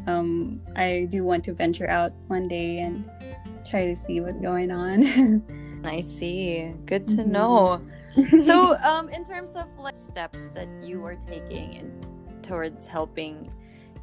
um, 0.07 0.61
I 0.75 1.07
do 1.09 1.23
want 1.23 1.43
to 1.45 1.53
venture 1.53 1.89
out 1.89 2.11
one 2.27 2.47
day 2.47 2.79
and 2.79 3.09
try 3.65 3.85
to 3.85 3.95
see 3.95 4.21
what's 4.21 4.39
going 4.39 4.71
on. 4.71 5.81
I 5.85 6.01
see. 6.01 6.73
Good 6.85 7.07
to 7.09 7.15
mm-hmm. 7.15 7.31
know. 7.31 7.81
so, 8.45 8.75
um, 8.77 9.09
in 9.09 9.23
terms 9.23 9.55
of 9.55 9.67
like 9.79 9.95
steps 9.95 10.49
that 10.53 10.67
you 10.83 11.03
are 11.05 11.15
taking 11.15 11.73
in, 11.73 12.05
towards 12.41 12.85
helping 12.85 13.51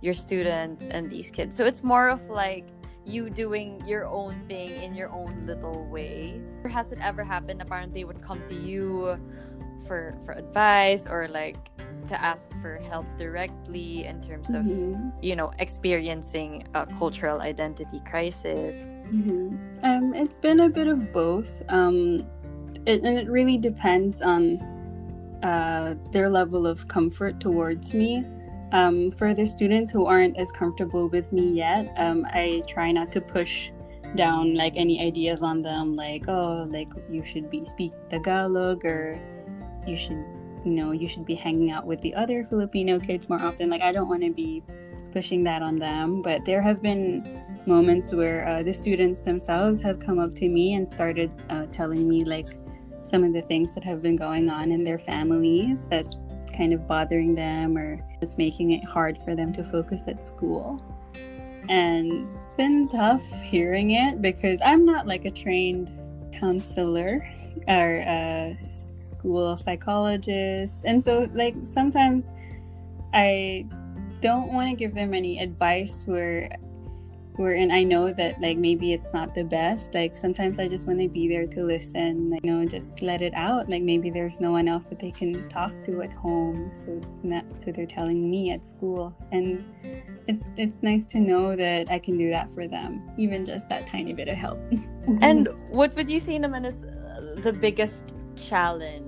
your 0.01 0.15
students 0.15 0.87
and 0.87 1.11
these 1.11 1.31
kids, 1.31 1.57
so 1.57 1.67
it's 1.67 1.83
more 1.83 2.09
of 2.09 2.29
like 2.31 2.69
you 3.05 3.31
doing 3.31 3.83
your 3.87 4.07
own 4.07 4.33
thing 4.49 4.83
in 4.83 4.95
your 4.95 5.11
own 5.11 5.45
little 5.47 5.85
way. 5.87 6.41
Or 6.65 6.71
has 6.71 6.93
it 6.93 6.99
ever 7.03 7.23
happened? 7.23 7.61
Apparently, 7.61 8.05
would 8.05 8.23
come 8.23 8.47
to 8.49 8.55
you 8.55 9.19
for 9.87 10.17
for 10.25 10.33
advice 10.33 11.07
or 11.07 11.29
like 11.29 11.71
to 12.09 12.21
ask 12.23 12.51
for 12.61 12.77
help 12.77 13.07
directly 13.17 14.05
in 14.05 14.21
terms 14.21 14.51
of 14.51 14.65
mm-hmm. 14.65 15.09
you 15.23 15.37
know 15.37 15.51
experiencing 15.59 16.67
a 16.75 16.87
cultural 16.87 17.41
identity 17.41 18.01
crisis 18.01 18.95
mm-hmm. 19.13 19.57
um, 19.85 20.15
it's 20.15 20.39
been 20.39 20.61
a 20.61 20.69
bit 20.69 20.87
of 20.87 21.13
both 21.13 21.63
um, 21.69 22.27
it, 22.87 23.03
and 23.03 23.19
it 23.19 23.29
really 23.29 23.59
depends 23.59 24.23
on 24.23 24.57
uh, 25.43 25.95
their 26.13 26.29
level 26.29 26.67
of 26.67 26.89
comfort 26.89 27.39
towards 27.41 27.95
me 27.95 28.25
um, 28.73 29.11
for 29.13 29.35
the 29.35 29.47
students 29.47 29.91
who 29.91 30.07
aren't 30.07 30.37
as 30.37 30.51
comfortable 30.53 31.09
with 31.09 31.33
me 31.33 31.49
yet 31.53 31.93
um, 31.97 32.27
i 32.33 32.63
try 32.67 32.91
not 32.91 33.13
to 33.13 33.21
push 33.21 33.71
down 34.17 34.53
like 34.53 34.73
any 34.77 35.05
ideas 35.05 35.43
on 35.43 35.61
them 35.61 35.93
like 35.93 36.27
oh 36.29 36.67
like 36.71 36.89
you 37.11 37.23
should 37.25 37.51
be 37.51 37.65
speak 37.65 37.93
tagalog 38.09 38.85
or 38.85 39.21
you 39.87 39.97
should 39.97 40.25
you 40.65 40.73
know 40.73 40.93
you 40.93 41.09
should 41.09 41.25
be 41.25 41.35
hanging 41.35 41.71
out 41.71 41.87
with 41.87 42.01
the 42.01 42.15
other 42.15 42.45
filipino 42.45 42.99
kids 42.99 43.29
more 43.29 43.41
often. 43.43 43.71
Like 43.71 43.83
i 43.83 43.93
don't 43.93 44.09
want 44.09 44.23
to 44.23 44.33
be 44.33 44.63
pushing 45.13 45.43
that 45.45 45.63
on 45.63 45.77
them 45.79 46.23
but 46.23 46.45
there 46.45 46.61
have 46.61 46.83
been 46.83 47.43
moments 47.67 48.13
where 48.13 48.49
uh, 48.49 48.63
the 48.63 48.73
students 48.73 49.23
themselves 49.23 49.81
have 49.83 50.01
come 50.01 50.19
up 50.19 50.35
to 50.35 50.49
me 50.49 50.75
and 50.75 50.89
started 50.89 51.31
uh, 51.51 51.67
telling 51.67 52.09
me 52.09 52.25
like 52.25 52.47
some 53.03 53.25
of 53.25 53.33
the 53.33 53.43
things 53.43 53.75
that 53.75 53.85
have 53.85 54.03
been 54.03 54.17
going 54.17 54.51
on 54.51 54.71
in 54.71 54.85
their 54.85 54.99
families 54.99 55.87
that's 55.87 56.17
kind 56.57 56.73
of 56.73 56.87
bothering 56.89 57.35
them 57.35 57.77
or 57.77 58.05
it's 58.21 58.37
making 58.37 58.73
it 58.73 58.85
hard 58.85 59.19
for 59.19 59.35
them 59.35 59.53
to 59.53 59.63
focus 59.63 60.09
at 60.09 60.25
school. 60.25 60.83
And 61.69 62.29
it's 62.49 62.57
been 62.57 62.89
tough 62.89 63.25
hearing 63.43 63.91
it 63.93 64.21
because 64.21 64.61
i'm 64.65 64.85
not 64.85 65.07
like 65.07 65.27
a 65.27 65.31
trained 65.31 65.91
counselor 66.33 67.29
or 67.69 67.99
a 67.99 68.59
school 69.19 69.57
psychologist. 69.57 70.83
And 70.85 71.03
so, 71.03 71.29
like, 71.35 71.55
sometimes 71.65 72.33
I 73.13 73.67
don't 74.21 74.53
want 74.53 74.69
to 74.71 74.77
give 74.77 74.95
them 74.95 75.15
any 75.15 75.41
advice 75.41 76.05
where 76.07 76.51
where 77.39 77.55
and 77.55 77.73
I 77.73 77.85
know 77.85 78.13
that 78.13 78.41
like 78.41 78.59
maybe 78.59 78.93
it's 78.93 79.15
not 79.15 79.33
the 79.33 79.45
best. 79.45 79.95
Like 79.95 80.13
sometimes 80.13 80.59
I 80.59 80.67
just 80.67 80.89
want 80.89 81.01
to 81.01 81.09
be 81.09 81.29
there 81.29 81.47
to 81.47 81.63
listen, 81.63 82.37
you 82.43 82.51
know, 82.51 82.67
just 82.67 83.01
let 83.01 83.23
it 83.23 83.33
out. 83.35 83.69
Like 83.69 83.83
maybe 83.83 84.11
there's 84.11 84.41
no 84.41 84.51
one 84.51 84.67
else 84.67 84.87
that 84.87 84.99
they 84.99 85.13
can 85.13 85.49
talk 85.49 85.73
to 85.85 86.03
at 86.03 86.13
home, 86.13 86.73
so 86.75 87.01
that, 87.25 87.45
so 87.61 87.71
they're 87.71 87.87
telling 87.87 88.29
me 88.29 88.51
at 88.51 88.65
school, 88.65 89.15
and 89.31 89.65
it's 90.27 90.53
it's 90.57 90.83
nice 90.83 91.07
to 91.07 91.21
know 91.21 91.55
that 91.55 91.91
I 91.93 92.01
can 92.01 92.19
do 92.19 92.29
that 92.31 92.51
for 92.51 92.67
them, 92.67 93.09
even 93.17 93.47
just 93.47 93.69
that 93.69 93.87
tiny 93.87 94.13
bit 94.13 94.27
of 94.27 94.37
help. 94.37 94.59
and 95.23 95.49
what 95.71 95.95
would 95.95 96.11
you 96.11 96.19
say 96.19 96.41
naman 96.41 96.67
is 96.67 96.83
uh, 96.83 97.41
the 97.41 97.53
biggest 97.53 98.15
challenge? 98.35 99.08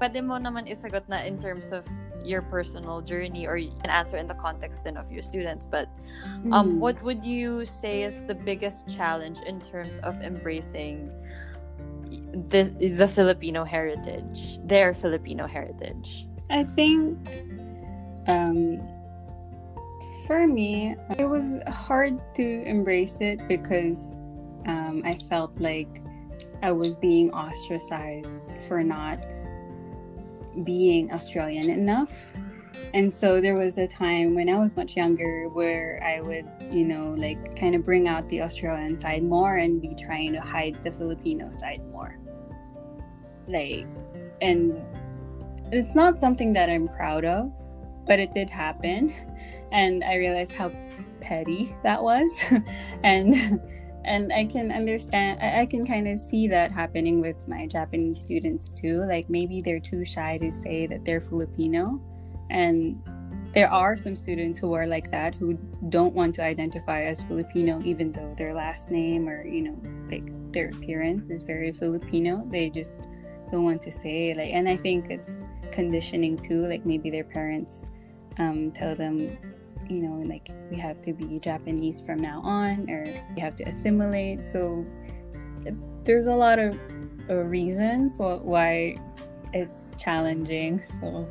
Pwede 0.00 0.24
mo 0.24 0.40
naman 0.40 0.64
isagot 0.64 1.04
na 1.12 1.20
in 1.28 1.36
terms 1.36 1.68
of 1.76 1.84
your 2.24 2.42
personal 2.42 3.00
journey 3.00 3.46
or 3.46 3.56
you 3.56 3.72
can 3.82 3.90
answer 3.90 4.16
in 4.16 4.26
the 4.26 4.34
context 4.34 4.84
then 4.84 4.96
of 4.96 5.10
your 5.10 5.22
students 5.22 5.66
but 5.66 5.88
um, 6.52 6.76
mm. 6.76 6.78
what 6.78 7.00
would 7.02 7.24
you 7.24 7.64
say 7.66 8.02
is 8.02 8.22
the 8.26 8.34
biggest 8.34 8.88
challenge 8.88 9.38
in 9.46 9.60
terms 9.60 9.98
of 10.00 10.20
embracing 10.20 11.10
the 12.48 12.68
the 12.98 13.08
Filipino 13.08 13.64
heritage 13.64 14.58
their 14.64 14.92
Filipino 14.92 15.46
heritage 15.46 16.26
I 16.50 16.64
think 16.64 17.16
um, 18.26 18.80
for 20.26 20.46
me 20.46 20.96
it 21.18 21.24
was 21.24 21.56
hard 21.68 22.20
to 22.34 22.62
embrace 22.64 23.18
it 23.20 23.40
because 23.48 24.18
um, 24.66 25.02
I 25.04 25.16
felt 25.28 25.58
like 25.58 26.02
I 26.62 26.72
was 26.72 26.92
being 26.94 27.32
ostracized 27.32 28.36
for 28.68 28.84
not 28.84 29.18
being 30.64 31.12
Australian 31.12 31.70
enough. 31.70 32.32
And 32.94 33.12
so 33.12 33.40
there 33.40 33.54
was 33.54 33.78
a 33.78 33.86
time 33.86 34.34
when 34.34 34.48
I 34.48 34.58
was 34.58 34.76
much 34.76 34.96
younger 34.96 35.48
where 35.48 36.02
I 36.04 36.20
would, 36.20 36.46
you 36.70 36.84
know, 36.84 37.14
like 37.16 37.56
kind 37.56 37.74
of 37.74 37.84
bring 37.84 38.08
out 38.08 38.28
the 38.28 38.42
Australian 38.42 38.96
side 38.96 39.22
more 39.22 39.56
and 39.56 39.80
be 39.80 39.94
trying 39.94 40.32
to 40.32 40.40
hide 40.40 40.82
the 40.82 40.90
Filipino 40.90 41.50
side 41.50 41.82
more. 41.92 42.18
Like, 43.46 43.86
and 44.40 44.80
it's 45.72 45.94
not 45.94 46.18
something 46.18 46.52
that 46.54 46.68
I'm 46.68 46.88
proud 46.88 47.24
of, 47.24 47.52
but 48.06 48.18
it 48.18 48.32
did 48.32 48.50
happen. 48.50 49.14
And 49.72 50.02
I 50.02 50.16
realized 50.16 50.52
how 50.52 50.72
petty 51.20 51.74
that 51.84 52.02
was. 52.02 52.28
and 53.04 53.60
and 54.10 54.32
i 54.32 54.44
can 54.44 54.72
understand 54.72 55.38
i, 55.40 55.62
I 55.62 55.66
can 55.66 55.86
kind 55.86 56.06
of 56.08 56.18
see 56.18 56.48
that 56.48 56.72
happening 56.72 57.20
with 57.20 57.46
my 57.46 57.66
japanese 57.66 58.20
students 58.20 58.70
too 58.70 58.98
like 59.04 59.30
maybe 59.30 59.62
they're 59.62 59.80
too 59.80 60.04
shy 60.04 60.36
to 60.38 60.50
say 60.50 60.86
that 60.86 61.04
they're 61.04 61.20
filipino. 61.20 62.00
And 62.50 63.00
there 63.52 63.70
are 63.70 63.96
some 63.96 64.16
students 64.16 64.58
who 64.58 64.72
are 64.72 64.86
like 64.86 65.10
that 65.10 65.34
who 65.34 65.54
don't 65.88 66.14
want 66.14 66.34
to 66.36 66.42
identify 66.42 67.02
as 67.02 67.22
filipino 67.24 67.80
even 67.84 68.12
though 68.12 68.32
their 68.36 68.52
last 68.54 68.90
name 68.90 69.28
or 69.28 69.44
you 69.44 69.62
know 69.62 69.76
like 70.10 70.26
their 70.52 70.68
appearance 70.68 71.30
is 71.30 71.42
very 71.42 71.72
filipino. 71.72 72.44
They 72.50 72.70
just 72.70 72.98
don't 73.50 73.64
want 73.64 73.82
to 73.82 73.90
say 73.90 74.32
like 74.34 74.52
and 74.52 74.68
i 74.68 74.76
think 74.76 75.10
it's 75.10 75.40
conditioning 75.72 76.36
too 76.36 76.66
like 76.66 76.86
maybe 76.86 77.10
their 77.10 77.24
parents 77.24 77.86
um, 78.38 78.70
tell 78.70 78.94
them 78.94 79.36
you 79.88 80.00
know, 80.02 80.22
like 80.28 80.50
we 80.70 80.76
have 80.78 81.02
to 81.02 81.12
be 81.12 81.38
Japanese 81.38 82.00
from 82.00 82.18
now 82.18 82.40
on, 82.42 82.88
or 82.90 83.04
we 83.34 83.40
have 83.40 83.56
to 83.56 83.64
assimilate. 83.64 84.44
So 84.44 84.86
there's 86.04 86.26
a 86.26 86.34
lot 86.34 86.58
of 86.58 86.78
uh, 87.28 87.34
reasons 87.34 88.16
why 88.18 88.96
it's 89.52 89.94
challenging. 89.98 90.82
So 91.00 91.28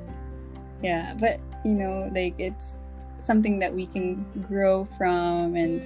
yeah, 0.81 1.13
but 1.19 1.39
you 1.65 1.73
know, 1.73 2.09
like 2.15 2.39
it's 2.39 2.77
something 3.17 3.59
that 3.59 3.73
we 3.73 3.85
can 3.85 4.25
grow 4.47 4.85
from, 4.85 5.55
and 5.55 5.85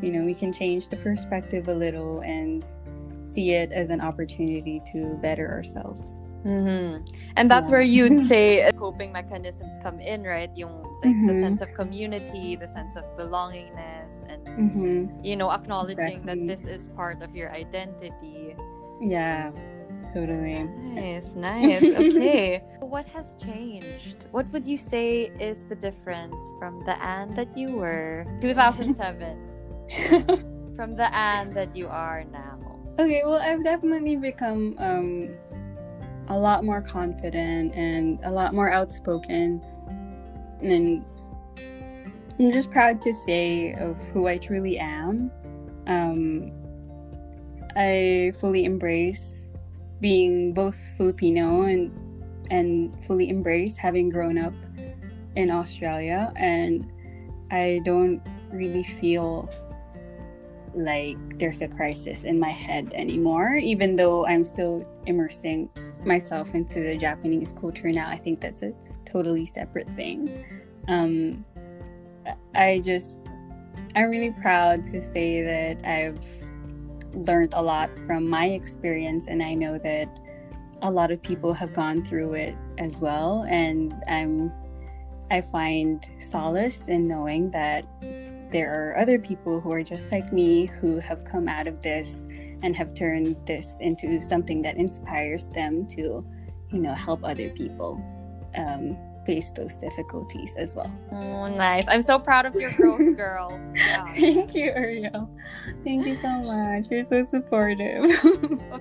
you 0.00 0.12
know, 0.12 0.24
we 0.24 0.34
can 0.34 0.52
change 0.52 0.88
the 0.88 0.96
perspective 0.96 1.68
a 1.68 1.74
little 1.74 2.20
and 2.20 2.64
see 3.26 3.50
it 3.50 3.72
as 3.72 3.90
an 3.90 4.00
opportunity 4.00 4.80
to 4.92 5.18
better 5.20 5.50
ourselves. 5.50 6.20
Mm-hmm. 6.44 7.04
And 7.36 7.50
that's 7.50 7.68
yeah. 7.68 7.72
where 7.72 7.82
you'd 7.82 8.20
say 8.28 8.70
coping 8.76 9.12
mechanisms 9.12 9.78
come 9.82 10.00
in, 10.00 10.22
right? 10.22 10.50
Yung 10.54 10.93
like 11.04 11.14
mm-hmm. 11.14 11.26
the 11.26 11.34
sense 11.34 11.60
of 11.60 11.74
community, 11.74 12.56
the 12.56 12.66
sense 12.66 12.96
of 12.96 13.04
belongingness, 13.16 14.24
and 14.28 14.46
mm-hmm. 14.46 15.24
you 15.24 15.36
know, 15.36 15.50
acknowledging 15.50 16.24
exactly. 16.24 16.46
that 16.46 16.46
this 16.46 16.64
is 16.64 16.88
part 16.88 17.22
of 17.22 17.36
your 17.36 17.52
identity. 17.52 18.56
Yeah, 19.00 19.52
totally. 20.12 20.64
Nice, 20.64 21.34
nice. 21.34 21.82
Okay. 21.82 22.64
what 22.80 23.06
has 23.08 23.34
changed? 23.42 24.24
What 24.30 24.46
would 24.52 24.66
you 24.66 24.76
say 24.76 25.32
is 25.38 25.64
the 25.64 25.74
difference 25.74 26.50
from 26.58 26.80
the 26.84 26.96
Anne 27.02 27.34
that 27.34 27.56
you 27.56 27.72
were 27.76 28.26
2007 28.40 28.96
from 30.76 30.94
the 30.94 31.14
Anne 31.14 31.52
that 31.52 31.76
you 31.76 31.88
are 31.88 32.24
now? 32.24 32.58
Okay, 32.98 33.22
well, 33.24 33.42
I've 33.42 33.64
definitely 33.64 34.16
become 34.16 34.76
um 34.78 35.36
a 36.28 36.38
lot 36.38 36.64
more 36.64 36.80
confident 36.80 37.74
and 37.74 38.18
a 38.24 38.30
lot 38.30 38.54
more 38.54 38.70
outspoken. 38.70 39.60
And 40.64 41.04
I'm 42.38 42.50
just 42.50 42.70
proud 42.70 43.00
to 43.02 43.14
say 43.14 43.74
of 43.74 43.96
who 44.08 44.26
I 44.26 44.38
truly 44.38 44.78
am. 44.78 45.30
Um, 45.86 46.50
I 47.76 48.32
fully 48.40 48.64
embrace 48.64 49.48
being 50.00 50.52
both 50.52 50.76
Filipino 50.96 51.62
and 51.62 51.92
and 52.50 52.92
fully 53.04 53.30
embrace 53.30 53.76
having 53.76 54.10
grown 54.10 54.36
up 54.36 54.52
in 55.34 55.50
Australia 55.50 56.32
and 56.36 56.90
I 57.50 57.80
don't 57.84 58.20
really 58.50 58.82
feel 58.82 59.48
like 60.74 61.16
there's 61.38 61.62
a 61.62 61.68
crisis 61.68 62.24
in 62.24 62.38
my 62.38 62.50
head 62.50 62.92
anymore 62.94 63.56
even 63.56 63.96
though 63.96 64.26
I'm 64.26 64.44
still 64.44 64.86
immersing 65.06 65.70
myself 66.04 66.54
into 66.54 66.80
the 66.80 66.96
Japanese 66.96 67.52
culture 67.52 67.90
now. 67.90 68.08
I 68.08 68.18
think 68.18 68.40
that's 68.40 68.62
a 68.62 68.72
totally 69.04 69.46
separate 69.46 69.88
thing. 69.96 70.44
Um, 70.88 71.44
I 72.54 72.80
just, 72.84 73.20
I'm 73.94 74.10
really 74.10 74.34
proud 74.42 74.86
to 74.86 75.02
say 75.02 75.42
that 75.42 75.86
I've 75.86 76.24
learned 77.14 77.54
a 77.54 77.62
lot 77.62 77.90
from 78.06 78.28
my 78.28 78.46
experience, 78.46 79.26
and 79.28 79.42
I 79.42 79.54
know 79.54 79.78
that 79.78 80.20
a 80.82 80.90
lot 80.90 81.10
of 81.10 81.22
people 81.22 81.52
have 81.54 81.72
gone 81.72 82.04
through 82.04 82.34
it 82.34 82.56
as 82.78 83.00
well. 83.00 83.46
And 83.48 83.94
I'm, 84.08 84.52
I 85.30 85.40
find 85.40 86.04
solace 86.18 86.88
in 86.88 87.02
knowing 87.04 87.50
that 87.52 87.86
there 88.50 88.70
are 88.70 88.98
other 88.98 89.18
people 89.18 89.60
who 89.60 89.72
are 89.72 89.82
just 89.82 90.12
like 90.12 90.32
me 90.32 90.66
who 90.66 90.98
have 91.00 91.24
come 91.24 91.48
out 91.48 91.66
of 91.66 91.80
this 91.80 92.28
and 92.62 92.76
have 92.76 92.94
turned 92.94 93.36
this 93.46 93.74
into 93.80 94.20
something 94.20 94.62
that 94.62 94.76
inspires 94.76 95.46
them 95.48 95.86
to, 95.88 96.24
you 96.70 96.80
know, 96.80 96.94
help 96.94 97.24
other 97.24 97.50
people 97.50 98.00
um, 98.56 98.96
face 99.24 99.50
those 99.50 99.74
difficulties 99.74 100.54
as 100.56 100.76
well. 100.76 100.92
Oh, 101.12 101.48
nice. 101.48 101.86
I'm 101.88 102.02
so 102.02 102.18
proud 102.18 102.46
of 102.46 102.54
your 102.54 102.70
growth, 102.72 102.98
girl. 103.16 103.60
Yeah. 103.74 104.06
Thank 104.14 104.54
you, 104.54 104.70
Ariel. 104.70 105.30
Thank 105.82 106.06
you 106.06 106.16
so 106.16 106.42
much. 106.42 106.90
You're 106.90 107.04
so 107.04 107.24
supportive. 107.24 108.10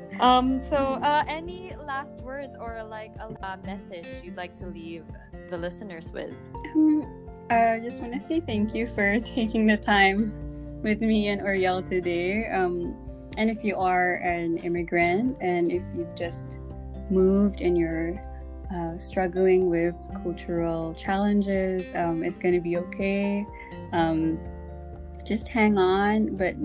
um, 0.19 0.63
so 0.65 0.75
uh, 0.75 1.23
any 1.27 1.73
last 1.77 2.19
words 2.21 2.55
or 2.59 2.83
like 2.83 3.13
a 3.19 3.57
message 3.65 4.07
you'd 4.23 4.37
like 4.37 4.55
to 4.57 4.67
leave 4.67 5.05
the 5.49 5.57
listeners 5.57 6.11
with? 6.11 6.33
Um, 6.75 7.07
I 7.49 7.79
just 7.83 8.01
want 8.01 8.13
to 8.13 8.21
say 8.21 8.39
thank 8.39 8.73
you 8.73 8.87
for 8.87 9.19
taking 9.35 9.65
the 9.65 9.77
time 9.77 10.33
with 10.81 11.01
me 11.01 11.29
and 11.29 11.41
Ariel 11.41 11.81
today. 11.81 12.49
Um, 12.49 12.95
and 13.37 13.49
if 13.49 13.63
you 13.63 13.75
are 13.77 14.15
an 14.15 14.57
immigrant 14.57 15.37
and 15.41 15.71
if 15.71 15.81
you've 15.95 16.13
just 16.15 16.59
moved 17.09 17.61
and 17.61 17.77
you're 17.77 18.21
uh, 18.73 18.97
struggling 18.97 19.69
with 19.69 19.97
cultural 20.21 20.93
challenges, 20.93 21.93
um, 21.95 22.23
it's 22.23 22.37
going 22.37 22.53
to 22.53 22.61
be 22.61 22.77
okay. 22.77 23.45
Um, 23.91 24.39
just 25.25 25.47
hang 25.47 25.77
on, 25.77 26.35
but 26.35 26.55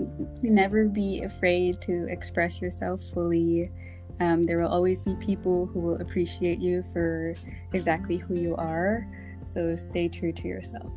never 0.43 0.85
be 0.85 1.21
afraid 1.21 1.81
to 1.81 2.07
express 2.09 2.61
yourself 2.61 3.01
fully. 3.13 3.71
Um, 4.19 4.43
there 4.43 4.59
will 4.59 4.67
always 4.67 4.99
be 4.99 5.15
people 5.15 5.65
who 5.67 5.79
will 5.79 6.01
appreciate 6.01 6.59
you 6.59 6.83
for 6.91 7.35
exactly 7.73 8.17
who 8.17 8.35
you 8.35 8.55
are. 8.57 9.07
So 9.45 9.75
stay 9.75 10.09
true 10.09 10.33
to 10.33 10.47
yourself. 10.47 10.91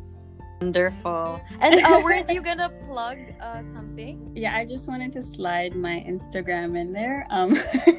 Wonderful. 0.63 1.41
And 1.59 1.83
uh, 1.83 1.99
weren't 2.01 2.29
you 2.29 2.41
gonna 2.41 2.69
plug 2.87 3.17
uh, 3.41 3.63
something? 3.63 4.31
Yeah, 4.35 4.55
I 4.55 4.65
just 4.65 4.87
wanted 4.87 5.11
to 5.13 5.21
slide 5.21 5.75
my 5.75 6.03
Instagram 6.07 6.79
in 6.79 6.93
there. 6.93 7.27
Um, 7.29 7.55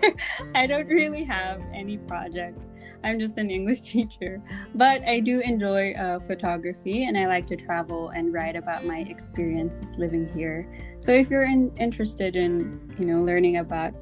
I 0.55 0.67
don't 0.67 0.89
really 0.89 1.25
have 1.25 1.63
any 1.75 1.99
projects. 1.99 2.71
I'm 3.05 3.21
just 3.21 3.37
an 3.37 3.51
English 3.51 3.81
teacher, 3.93 4.43
but 4.75 5.03
I 5.03 5.21
do 5.21 5.41
enjoy 5.41 5.93
uh, 5.93 6.21
photography 6.21 7.05
and 7.05 7.19
I 7.19 7.27
like 7.27 7.47
to 7.49 7.57
travel 7.57 8.09
and 8.09 8.33
write 8.33 8.57
about 8.57 8.85
my 8.87 9.01
experiences 9.01 9.97
living 9.99 10.27
here. 10.31 10.67
So 11.01 11.13
if 11.13 11.29
you're 11.29 11.45
in, 11.45 11.71
interested 11.77 12.35
in, 12.35 12.81
you 12.99 13.07
know, 13.07 13.23
learning 13.23 13.59
about 13.59 13.93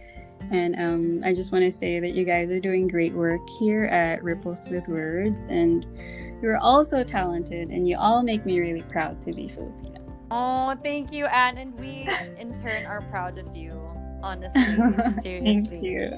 And 0.51 0.81
um, 0.81 1.23
I 1.25 1.35
just 1.35 1.53
want 1.53 1.65
to 1.65 1.73
say 1.73 2.01
that 2.01 2.15
you 2.15 2.25
guys 2.25 2.51
are 2.51 2.61
doing 2.61 2.89
great 2.89 3.13
work 3.13 3.41
here 3.59 3.85
at 3.85 4.23
Ripples 4.23 4.69
with 4.69 4.89
Words. 4.89 5.47
And 5.51 5.87
you're 6.43 6.59
all 6.59 6.85
so 6.85 7.03
talented, 7.03 7.71
and 7.71 7.89
you 7.89 7.97
all 7.97 8.23
make 8.23 8.45
me 8.45 8.61
really 8.61 8.83
proud 8.83 9.21
to 9.23 9.33
be 9.33 9.49
Filipino. 9.49 10.01
Oh, 10.31 10.75
thank 10.83 11.13
you, 11.13 11.27
Anne. 11.27 11.57
And 11.57 11.79
we, 11.79 12.09
in 12.39 12.53
turn, 12.53 12.85
are 12.87 13.03
proud 13.03 13.39
of 13.39 13.57
you. 13.57 13.73
Honestly, 14.23 14.61
seriously. 15.23 15.43
thank 15.43 15.83
you. 15.83 16.11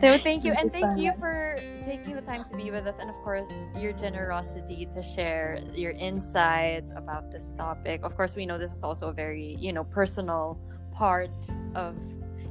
so 0.00 0.18
thank 0.18 0.44
you, 0.44 0.52
and 0.52 0.72
thank 0.72 0.98
you 0.98 1.12
for 1.18 1.58
taking 1.84 2.14
the 2.14 2.22
time 2.22 2.42
to 2.50 2.56
be 2.56 2.70
with 2.70 2.86
us, 2.86 2.98
and 3.00 3.10
of 3.10 3.16
course, 3.16 3.64
your 3.76 3.92
generosity 3.92 4.86
to 4.86 5.02
share 5.02 5.60
your 5.74 5.90
insights 5.90 6.92
about 6.96 7.30
this 7.30 7.52
topic. 7.52 8.00
Of 8.02 8.16
course, 8.16 8.34
we 8.34 8.46
know 8.46 8.56
this 8.56 8.72
is 8.72 8.82
also 8.82 9.08
a 9.08 9.12
very, 9.12 9.56
you 9.58 9.72
know, 9.72 9.84
personal 9.84 10.58
part 10.92 11.30
of 11.74 11.96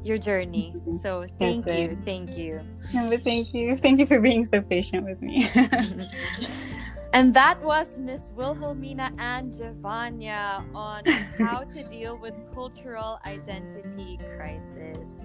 your 0.03 0.17
journey. 0.17 0.73
Mm-hmm. 0.75 0.97
So 0.97 1.25
thank 1.39 1.65
That's 1.65 1.79
you, 1.79 1.89
it. 1.89 1.97
thank 2.05 2.37
you. 2.37 2.61
No, 2.93 3.15
thank 3.17 3.53
you, 3.53 3.75
thank 3.77 3.99
you 3.99 4.05
for 4.05 4.19
being 4.19 4.45
so 4.45 4.61
patient 4.61 5.05
with 5.05 5.21
me. 5.21 5.49
and 7.13 7.33
that 7.33 7.61
was 7.61 7.97
Miss 7.97 8.29
Wilhelmina 8.35 9.11
and 9.17 9.51
Giovanna 9.51 10.65
on 10.73 11.03
how 11.37 11.63
to 11.63 11.83
deal 11.87 12.17
with 12.17 12.33
cultural 12.53 13.19
identity 13.25 14.19
crisis. 14.37 15.21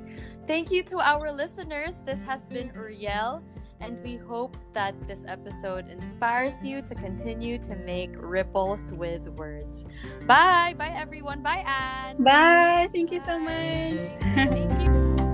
Thank 0.47 0.71
you 0.71 0.83
to 0.85 0.99
our 0.99 1.33
listeners. 1.33 2.03
This 2.05 2.23
has 2.23 2.47
been 2.47 2.71
Uriel 2.75 3.43
and 3.83 4.03
we 4.03 4.17
hope 4.17 4.57
that 4.73 4.95
this 5.07 5.25
episode 5.27 5.89
inspires 5.89 6.63
you 6.65 6.81
to 6.83 6.95
continue 6.95 7.59
to 7.59 7.77
make 7.77 8.11
ripples 8.17 8.93
with 8.93 9.29
words. 9.37 9.85
Bye. 10.27 10.75
Bye, 10.79 10.95
everyone. 10.95 11.43
Bye, 11.43 11.65
Anne. 11.67 12.23
Bye. 12.23 12.89
Thank 12.93 13.13
you 13.13 13.21
so 13.21 13.39
much. 13.39 14.01
Thank 14.35 14.81
you. 14.81 15.29